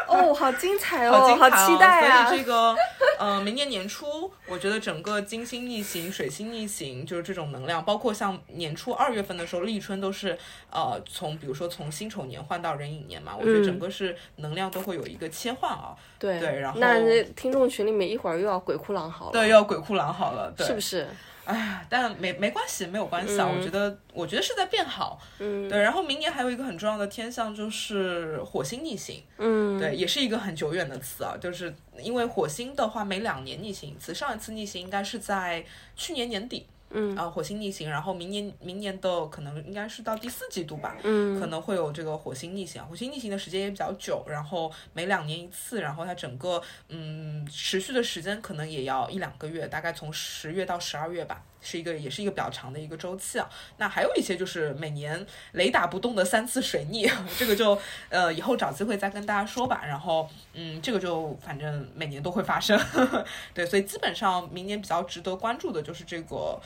[0.08, 2.28] 哦，好精彩哦，好期待啊！
[2.28, 2.76] 所以这个，
[3.20, 10.38] 呃，明年年初，我觉得整个金星逆行、水星逆行，就是这种能量，包括像年初二月份的时候，立春都是，
[10.72, 15.96] 呃，从比如说从辛丑年换到壬寅年嘛，我觉得整个是能量都会有一个切换啊。
[16.20, 19.32] 对对，然后那听众群里面一会儿又要鬼哭狼嚎了。
[19.32, 21.08] 对，又要鬼哭狼嚎了，对，是不是？
[21.48, 23.48] 哎呀，但没没关系，没有关系啊。
[23.48, 25.18] 我觉得，我觉得是在变好。
[25.40, 25.82] 嗯，对。
[25.82, 29.24] 然后明年还有一个很重要的天象就是火星逆行。
[29.38, 31.38] 嗯，对，也是一个很久远的词啊。
[31.40, 36.68] 就是因为火星的话，每两年逆行一次，上一次逆行应该是在去年年底。
[36.90, 42.86] 嗯，啊，火星逆行，然后明年明年的可能应该是到第四季度吧，嗯，可能会有这个火星逆行。
[42.88, 53.50] 火星逆行的时间也比较久，然后每两年一次，然后它整个嗯持续的时间可能也要一两个月，大概从十月到十二月吧，是一个也是一个比较长的一个周期啊。
[53.78, 57.78] 那还有一些就是每年雷打不动的三次水逆， 这个就
[58.10, 59.84] 呃以后找机会再跟大家说吧。
[59.86, 62.80] 然后嗯，这个就反正每年都会发生，
[63.54, 66.60] 对，所以基本上明年比较值得关注的就是这个。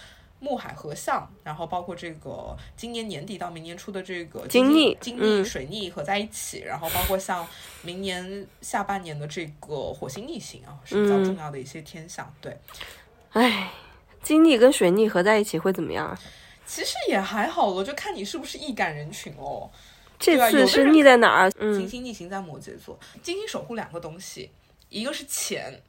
[0.43, 7.47] 木海合相，然后包括这个今年年底到明年初的这个金逆、金逆、水逆合在一起，然后包括像
[7.83, 12.33] 明年下半年的这个火星逆行啊，是比较重要的一些天象。
[12.41, 12.57] 对，
[13.33, 13.69] 哎，
[14.21, 16.17] 金逆跟水逆合在一起会怎么样？
[16.65, 19.69] 其实也还好了，就看你是不是易感人群哦。
[20.17, 21.51] 这次是逆在哪儿？
[21.51, 24.51] 金星逆行在摩羯座，金星守护两个东西，
[24.89, 25.81] 一个是钱，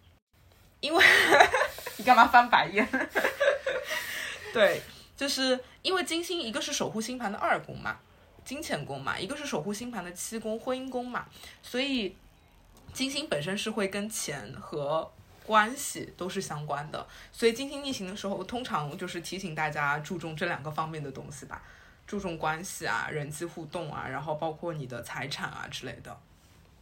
[0.81, 1.05] 因为
[1.99, 2.89] 你干嘛翻白眼？
[4.55, 4.81] 对，
[5.15, 7.99] 就是因为金星一个是守护星盘的二宫嘛，
[8.43, 11.27] 金钱宫嘛，一个是守护星盘的七宫婚姻宫嘛，
[11.63, 12.17] 所以
[12.95, 15.13] 金星本身是会跟钱和
[15.53, 21.63] 关系都是相关的，所以金星逆行的时候，通常就是提醒大家注重这两个方面的东西吧，
[22.07, 26.17] 注重关系啊，人际互动啊，然后包括你的财产啊之类的。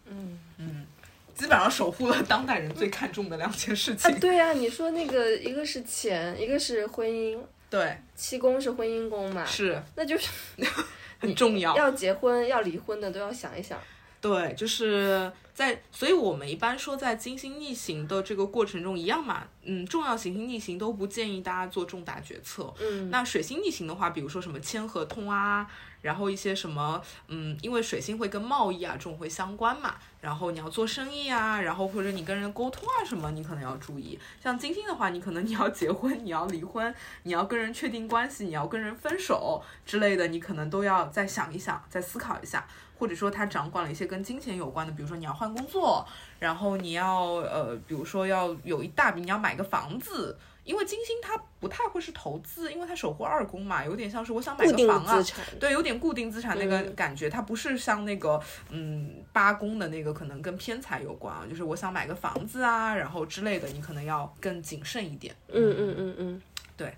[0.05, 0.87] 嗯嗯。
[1.35, 4.21] 基本上守护了当代人最看重的两件事情。
[4.21, 7.37] 对呀，你说那个一个是钱，一个是婚姻。
[7.71, 9.45] 对，七宫是婚姻宫嘛？
[9.47, 10.29] 是，那就是
[11.19, 11.75] 很重要。
[11.77, 13.79] 要结婚要离婚的都要想一想。
[14.21, 22.73] 对，就是在，所以我们一般说在金星逆行的这个过程中，一样嘛，嗯，重要行星逆行都不建议大家做重大决策。
[22.81, 25.71] 嗯，那水星逆行的话，比如说什么签合同啊。
[26.03, 26.99] 然后一些什么，
[27.29, 34.19] 嗯，因为水星会跟贸易啊这种会相关嘛，然后你要做生意啊，然后或者你跟人沟通啊什么，你可能要注意。
[34.43, 36.95] 像金星的话，你可能你要结婚，你要离婚，
[37.25, 42.67] 你要跟人确定关系，你要跟人分手之类的，你可能都要再想一想，再思考一下。
[43.01, 46.07] 或者说他掌管了一些跟金钱有关的，比如说你要换工作，
[46.39, 50.37] 然后你要呃，比如说要有一大笔，你要买个房子。
[50.63, 55.25] 因为金星它不太会是投资，因为它守护二宫嘛，有点像是我想买个房啊，
[55.59, 65.35] 对，有点固定资产那个感觉，它不是像那个嗯八宫的那个可能跟偏财有关啊，就是我想买个房子啊，然后之类的，你可能要更谨慎一点。
[65.49, 66.43] 嗯嗯嗯嗯，
[66.77, 66.95] 对，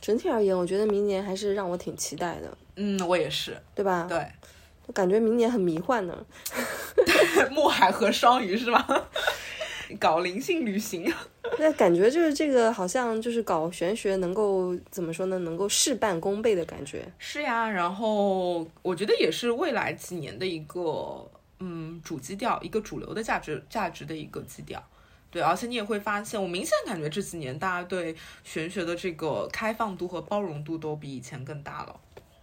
[0.00, 2.58] 整体而言，我觉得明年还是让我挺期待的。
[2.74, 4.04] 嗯，我也是，对吧？
[4.08, 4.26] 对，
[4.90, 6.26] 我感觉明年很迷幻呢。
[7.52, 8.84] 墨海和双鱼是吧？
[10.00, 11.12] 搞灵性旅行，
[11.60, 15.38] 那感觉就是这个，好像就是搞玄学，能够怎么说呢？
[15.38, 17.06] 能够事半功倍的感觉。
[17.18, 21.24] 是呀，然后我觉得也是未来几年的一个
[21.60, 24.82] 嗯主基调，一个主流的价值价值的一个基调。
[25.30, 32.00] 对，而且你也会发现，我明显感觉这几年大家对玄学的这个开放度和包容度都比以前更大了。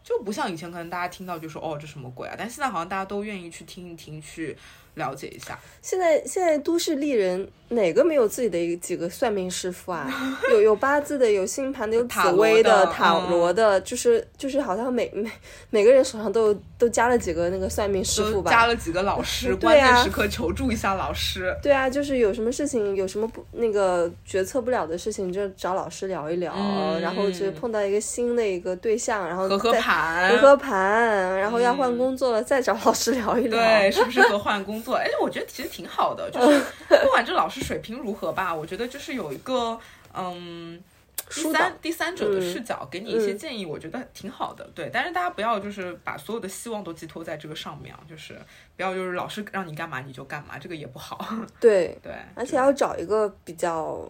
[0.07, 4.55] 就不像以前，可能大家听到就说哦这什么鬼啊，但现在好像大家都愿意去听一听，去
[4.93, 5.59] 了解一下。
[5.81, 7.51] 现在现在都市丽人。
[7.69, 10.09] 哪个没有自己的一几个算命师傅啊？
[10.51, 15.29] 有有八字的，有星盘的，有紫薇的、塔罗的，就是就是好像每每
[15.69, 21.53] 每个人手上都都加了几个那个算命师傅吧，加了几个老师，关键时刻求助一下老师。
[21.61, 26.53] 对啊，就是有什么事情，有什么不那个决策不了的事情，就找老师聊一聊，
[27.01, 34.95] 然后就碰到一个新的一个对象，然后合合盘，合合盘，然后要换工作了，再找老师聊一聊，对，适不适合换工作？
[34.95, 36.61] 哎，我觉得其实挺好的，就是
[37.03, 37.56] 不管这老师。
[37.61, 38.53] 水平如何吧？
[38.53, 39.79] 我觉得就是有一个
[40.13, 40.81] 嗯，
[41.29, 44.67] 第三第三者的视角给你一些建议，我觉得挺好的。
[44.73, 48.33] 对，但是大家不要就是把所有的希望都寄托在这个上面啊，就是
[48.75, 51.19] 不要就是老师让你干嘛你就干嘛，这个也不好。
[51.59, 54.09] 对对，而且要找一个比较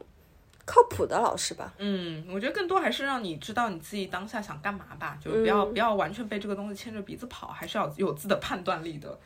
[0.65, 1.73] 靠谱的老师吧。
[1.77, 9.17] 嗯，我觉得更多还是让你知道你自己当下想干嘛吧，就不要不要完全被这个东西牵着鼻子跑，还是要有自己的判断力的。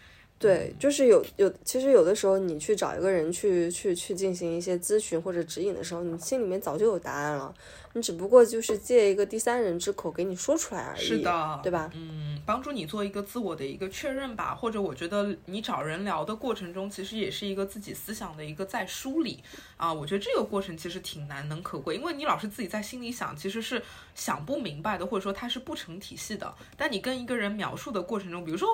[0.42, 7.54] 对，就是有有，其实有的时候你去找一个人去去去进行一些咨询或者指引的时候，你心里面早就有答案了，
[7.94, 11.92] 你只不过就是借一个第三人之口给你说出来而已，是的，对吧？
[11.94, 19.44] 嗯，帮助你做一个自我的一个确认吧，或者我觉得你找人聊的过程中，其实也是一个自己思想的一个再梳理
[19.78, 23.80] 啊，我觉得这个过程其实挺难能可贵，因为你老是自己在心里想，其实是
[24.16, 28.68] 想不明白的，或者说它是不成体系的，但你跟一个人描述的过程中，比如说。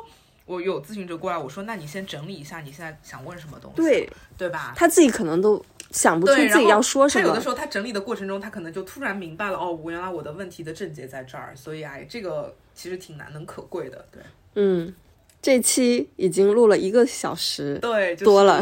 [0.48, 3.78] 我有咨询者过来，我说：“那你先整理一下，你现在想问什么东西？
[3.84, 4.74] 对对吧？
[4.76, 7.24] 他自己可能都想不出自己要说什么。
[7.24, 14.04] 他有的时候他整理的过程中，他可能就突然明白了，哦，我原来我的问题的症结在这儿，所以哎，这个其实挺难能可贵的。
[14.12, 14.24] 对，
[14.56, 14.92] 嗯。”
[15.40, 18.62] 这期已经录了一个小时，对，就多了。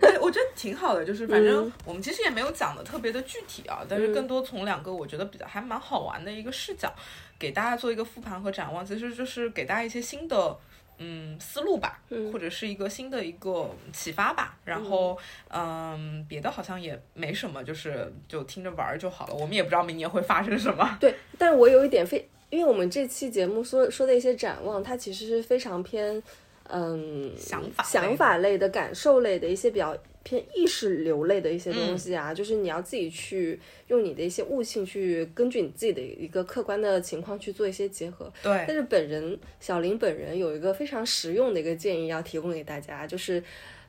[0.00, 6.92] 对，我觉得挺好的，就是反正我们其实也没有讲的特别的具体啊，但是更多从两个我觉得比较还蛮好玩的一个视角，
[7.38, 10.58] 给大家做一个复盘和展望，其实就是给大家一些新的。
[10.98, 12.00] 嗯，思路吧，
[12.32, 14.56] 或者是一个新的一个启发吧。
[14.64, 15.16] 然后，
[15.48, 19.34] 嗯，别的好像也没什么，就是就听着玩就好了。
[19.34, 20.96] 我们也不知道明年会发生什么。
[21.00, 26.22] 对，但是我有一点非，因为我们这期节目说说的一些展望，它其实是非常偏，
[26.68, 29.96] 嗯，想法想法类的、感受类的一些比较。
[30.26, 38.32] 偏意识流类的一些东西啊，就是你要自己去用你的一些悟性去根据你自己的一个客观的情况去做一些结合。
[38.42, 38.64] 对。
[38.66, 43.40] 但是本人小林本人有一个非常实用的一个建议要提供给大家，就是。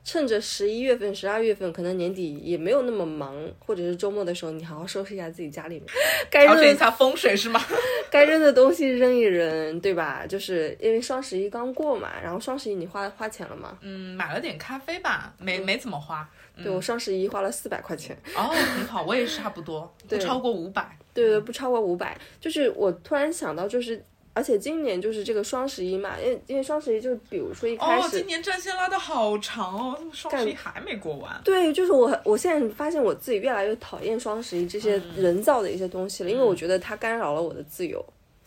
[0.04, 5.84] 趁着十一月份、十二月份，可能年底也没有那么忙，或者是周末的时候，你好好收拾一下自己家里面，
[6.30, 7.60] 该扔一下风水是吗？
[8.10, 10.24] 该扔的东西扔一扔，对吧？
[10.26, 13.76] 就是因为双十一刚过嘛，然后双十一你花花钱了吗？
[13.82, 16.28] 嗯，买了点咖啡吧，没没怎么花。
[16.62, 18.16] 对我双十一花了四百块钱。
[18.34, 20.96] 哦，很好，我也是差不多，不超过五百。
[21.14, 22.18] 对对，不超过五百。
[22.40, 24.04] 就是我突然想到，就是。
[24.38, 31.40] 而且今年就是这个双十一嘛，因为因为双十一就是比如说一开始，哦，今年战线拉的好长哦，双十一还没过完。
[31.42, 37.98] 对，就是我我现在发现我自己越来越讨厌双十一这些人造的一些东西了，因为我觉得它干扰了我的自由。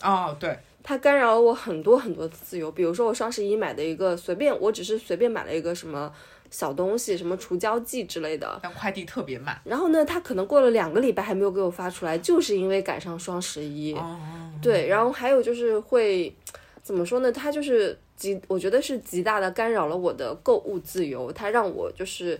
[0.02, 2.72] 哦，对，它干扰了我很多很多自由。
[2.72, 6.10] 比如说我双十一买的一个随便，我只是随便买了一个什么。
[6.52, 9.60] 小东西，什么除胶剂之类的，但快递特别慢。
[9.64, 13.92] 然后呢，他可能过了两个礼拜还没有给我发出来，就是因为赶上双十一。
[13.94, 14.20] 哦。
[14.62, 16.32] 对，然后还有就是会，
[16.80, 17.32] 怎么说呢？
[17.32, 21.32] 他就是极，我觉得是极大的干扰了我的购物自由。
[21.32, 22.38] 他让我就是。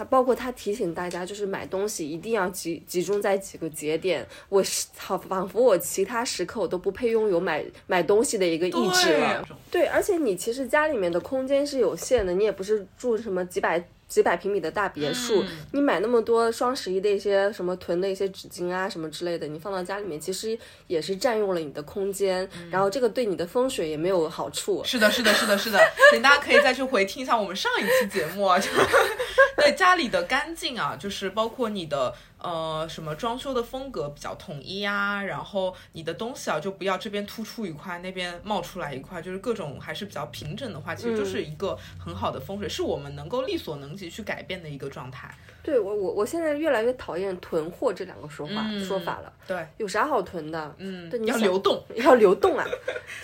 [0.00, 4.26] 还包括他提醒大家，就是买东西一定要集集中在几个节点。
[4.48, 9.46] 我是好，仿佛我其他时刻我都不配拥有买买东西的一个意志了。
[9.70, 13.84] 对，而且你其实家里面的空间是有限的，你也不是住什么几百。
[14.10, 15.42] 几百平米的大别墅，
[15.72, 20.58] 你买那么多双十一的一些什么囤的一些纸巾啊什么之类的，你放到家里面其实
[20.88, 24.82] 也是占用了你的空间，然后这个对你的风水也没有好处。
[24.84, 25.78] 是的，是的，是的，是的，
[26.12, 28.68] 请大家可以再去回听一下我们上一期节目啊，就
[29.56, 32.12] 对家里的干净啊，就是包括你的。
[32.42, 35.22] 呃，什么装修的风格比较统一啊？
[35.22, 45.34] 然后你的东西啊，就不要这边突出一块，那边冒出来一块，就是各种还是比较平整的话，其实就是一个很好的风水，是我们能够力所能及去改变的一个状态。
[45.70, 49.32] 对我我我现在越来越讨厌囤货这两个说法说法了。
[49.46, 50.74] 对，有啥好囤的？
[50.78, 52.66] 嗯，对，要流动， 要流动啊！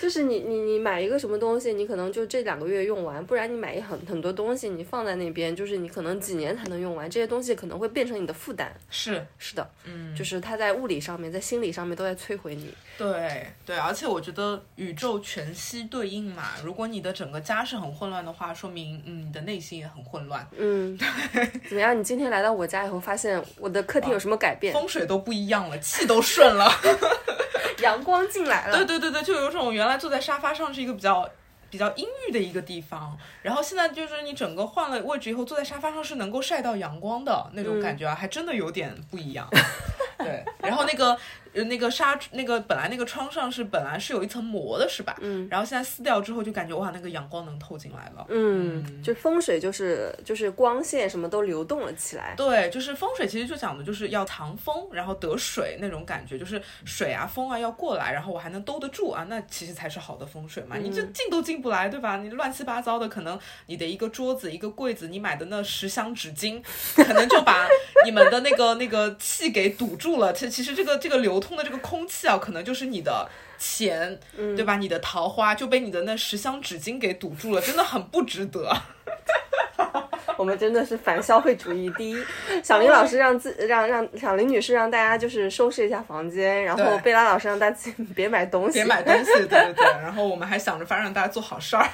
[0.01, 8.73] 就是你你你买一个什么东西，你可能就这两个月用完，不然你买一很很多东西，你放在那边，就是你可能几年才能用完，这些东西可能会变成你的负担。
[8.89, 12.73] 是是的，嗯，就是它在物理上面，在心理上面都在摧毁你。
[12.97, 20.45] 对对，而且我觉得宇宙全息对应嘛，如果你的整个家是很混乱的话，说明嗯你的内心也很混乱。
[20.57, 20.97] 嗯，
[21.31, 21.97] 对，怎么样？
[21.97, 24.73] 你今天来到我家以后，发现我的客厅有什么改变？
[24.73, 26.67] 风水都不一样了，气都顺了，
[27.83, 28.77] 阳光进来了。
[28.77, 31.29] 对对对对，就有种原来坐在沙发上是一个比较
[31.69, 39.47] 比较阴郁的一个地方，然后现在就是你整个换了位置以后，坐在沙发上是能够晒到阳光的那种感觉啊，还真的有点不一样。
[40.17, 41.15] 对，然后那个。
[41.53, 45.15] 那个纱，那个本来那个窗上是本来是有一层膜的，是吧？
[45.21, 45.47] 嗯。
[45.49, 48.25] 然后现在撕掉之后，就感觉哇，那个阳光能透进来了。
[48.29, 52.33] 嗯，就风水就是就是光线什么都流动了起来。
[52.35, 60.77] 对，就是风水其实就讲的就是要藏风，然后得水那种感觉，就是水啊风啊要过来，然后我还能兜得住啊，那其实才是好的风水嘛。
[60.77, 62.17] 你这进都进不来，对吧？
[62.17, 66.61] 你乱七八糟的，可能你的一个桌子、一个柜子，你买的那十箱纸巾，
[66.95, 67.67] 可能就把
[68.05, 70.33] 你们的那个那个气给堵住了。
[70.33, 72.37] 其其实这个这个流通的这个空气啊。
[72.37, 73.27] 可能就是你的
[73.57, 74.19] 钱，
[74.55, 74.77] 对吧？
[74.77, 78.75] 你的桃花就被你的那十箱纸巾给堵住了，真的很不值得。
[80.37, 81.89] 我们真的是反消费主义。
[81.97, 82.23] 第一，
[82.63, 89.85] 小林老师让自 让让小林女士让大家就是收拾一下房间，然后贝拉老师让大家别买东西，别买东西，对对对。
[89.99, 91.89] 然后我们还想着反正让大家做好事儿，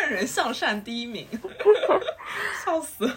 [0.00, 1.24] 劝人向善第一名，
[2.64, 3.08] 笑死。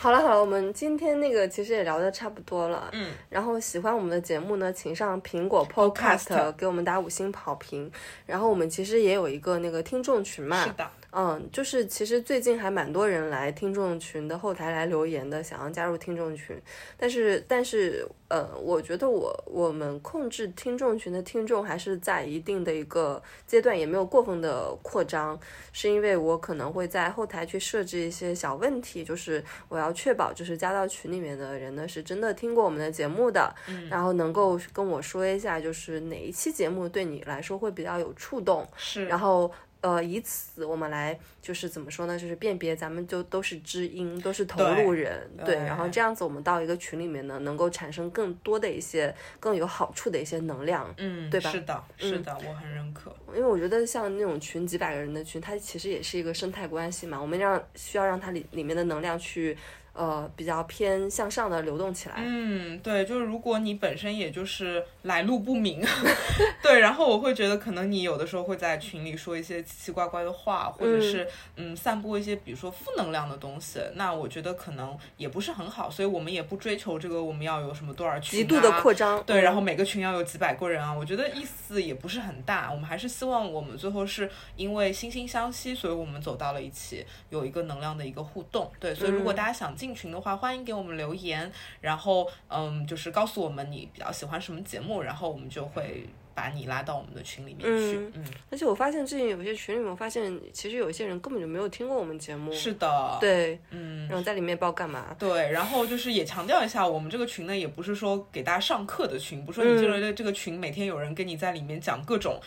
[0.00, 7.90] 好了好了，我们今天那个其实也聊的差不多了，嗯，然后喜欢我们的节目呢，请上苹果 Podcast 给我们打五星好评，
[8.24, 10.88] 然后我们其实也有一个那个听众群嘛，是的。
[11.10, 16.60] 嗯，就是其实最近还蛮多人来听众群的后台来留言的，想要加入听众群。
[16.98, 25.38] 但是，但是，呃，我觉得我我们控制听众群的听众还是在一定的一个阶段，也没有过分的扩张，
[25.72, 33.54] 是因为我可能会在后台去设置一些小问题，就是我要确保就是加到群里面的人呢是真的听过我们的节目的，
[33.88, 39.50] 然后能够跟我说一下，就是哪一期节目对你来说会比较有触动，是，然后。
[39.80, 42.18] 呃，以此我们来就是怎么说呢？
[42.18, 45.54] 就是辨别咱们就都是知音，都是同路人，对。
[45.54, 51.50] 然后这样子，我们到一个群里面呢，能够产生更多的一些更有好处的一些能量，嗯，对吧？
[51.50, 53.14] 是的，是的，我很认可。
[53.28, 57.20] 因为我觉得像那种群几百个人的群，它其实也是一个生态关系嘛。
[57.20, 59.56] 我们让需要让它里里面的能量去。
[59.98, 62.14] 呃，比较偏向上的流动起来。
[62.18, 65.84] 嗯，对，就是如果你本身也就是来路不明，
[66.62, 71.26] 对，然后我会觉得可能你有的时候会在群里说一些奇奇怪怪的话，或者是
[71.56, 89.87] 嗯散播一些比如说负能量的东西，那我觉得可能也不是很好，所以我们也不追求这个我们要有什么多少群极度的扩张，对，然后每个群要有几百个人啊，我觉得意思也不是很大，我们还是希望我们最后是因为惺惺相惜，所以我们走到了一起，有一个能量的一个互动，对，所以如果大家想进。
[89.94, 91.50] 群的话，欢迎给我们留言，
[91.80, 97.98] 然后嗯，就是告诉我们你比较喜欢什么节目，然后我们就会把你拉到我们的群里面去。
[98.14, 102.52] 嗯，而且我发现最近有些群里面，我发现其实有一些人根本就没有听过我们节目。
[102.52, 105.16] 是的，对，嗯，然后在里面不知道干嘛。
[105.18, 112.40] 对，然后就是也强调一下，我们这个群呢，也不是说给大家上课的群，不是说你进了这个群，每天有人跟你在里面讲各种。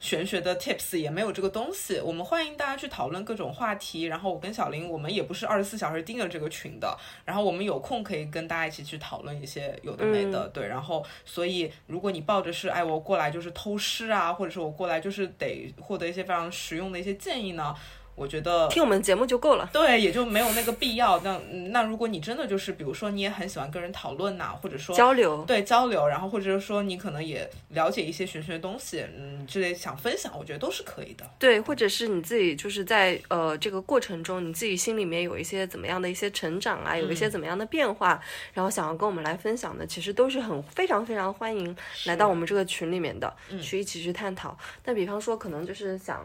[0.00, 4.02] 玄学的 tips 也没有这个东西，我们欢迎大家去讨论各种话题。
[4.04, 6.96] 然后我跟小林，我们也不是二十四小时盯着这个群的。
[7.24, 10.66] 然后我们有空可以跟大家一起去讨论一些有的没的，对。
[10.66, 17.74] 然后，所以如果你抱着是哎我过来就是偷师啊，或者是我过来就是得获得一些非常实用的一些建议呢？
[18.16, 21.18] 我觉得听我们节目就够了，对，也就没有那个必要。
[21.20, 21.36] 那
[21.70, 31.28] 那如果你真的就是，比如说你也很喜欢跟人讨论呐，或者说交流，对交流，然后或者是说你可能也了解一些玄学东西，嗯，之类想分享，我觉得都是可以的。
[31.40, 38.22] 对，或者是你自己就是在呃这个过程中，你自己心里面有一些怎么样的一些成长啊，有一些怎么样的变化，
[38.52, 44.56] 然后想要跟我们来分享的，其实都是很非常非常欢迎来到我们这个群里面的，去一起去探讨。
[44.84, 46.24] 那比方说，可能就是想。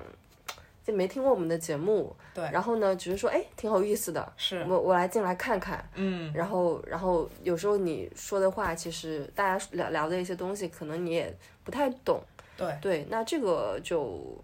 [0.91, 4.66] 没听过我们的节目，对，然后呢，只是说，哎，挺有意思的，是。
[4.68, 12.22] 我我来进来看看，嗯，然后然后有时候你说的话，其实大家聊聊的一些东西，可能你也不太懂，
[12.57, 12.78] 对。
[12.82, 14.41] 对，那这个就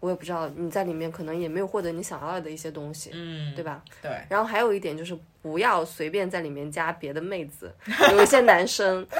[0.00, 3.82] 我也不知道，你在里面可能也没有获得你想要的一些东西，嗯，对吧？
[4.02, 7.72] 对，然后还有一点就是不要随便在里面加别的妹子，
[8.12, 9.06] 有一些男生。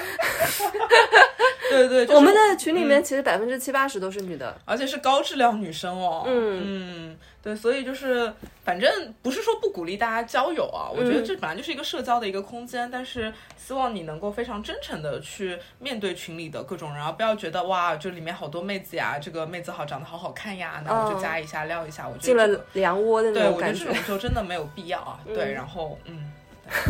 [1.69, 6.23] 对对，我们的群里面其实百分之七八十都是女的，而且是高质量女生哦。
[6.25, 8.31] 嗯嗯，对，所以就是
[8.63, 23.85] 反正不是说不鼓励大家交友啊，我觉得这本来就是一个社交的一个空间，但是希望你能够非常真诚的去面对群里的各种人，然后不要觉得哇，这里面好多妹子呀，这个妹子好长得好好看呀，那我就加一下撩一下，我进了梁窝的那种感觉。
[23.85, 25.19] 对，我觉得这种就真的没有必要啊。
[25.25, 26.31] 对，然后嗯，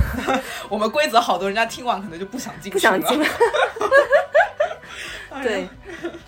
[0.70, 3.28] 我们规则好多，人家听完可能就不想进，不想进了。
[5.44, 5.70] 对，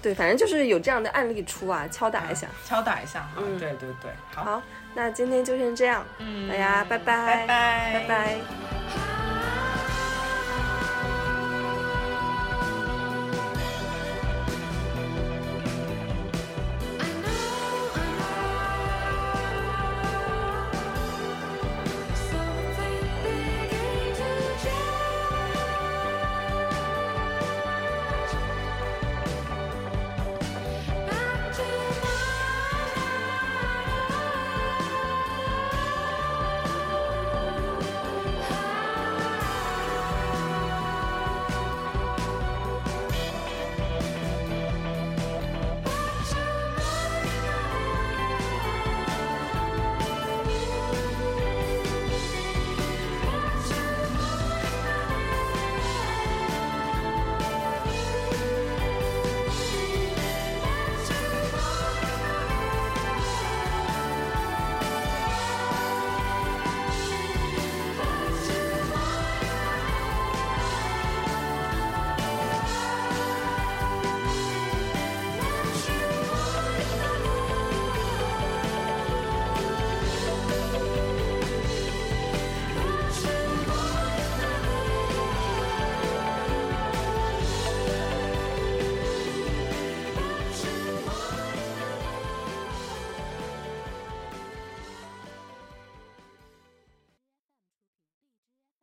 [0.01, 3.41] 对，反正就是有这样的案例出啊，敲打一下，敲打一下哈。
[3.59, 4.61] 对对对，好，
[4.93, 9.20] 那今天就先这样，嗯，大家拜拜，拜拜，拜拜。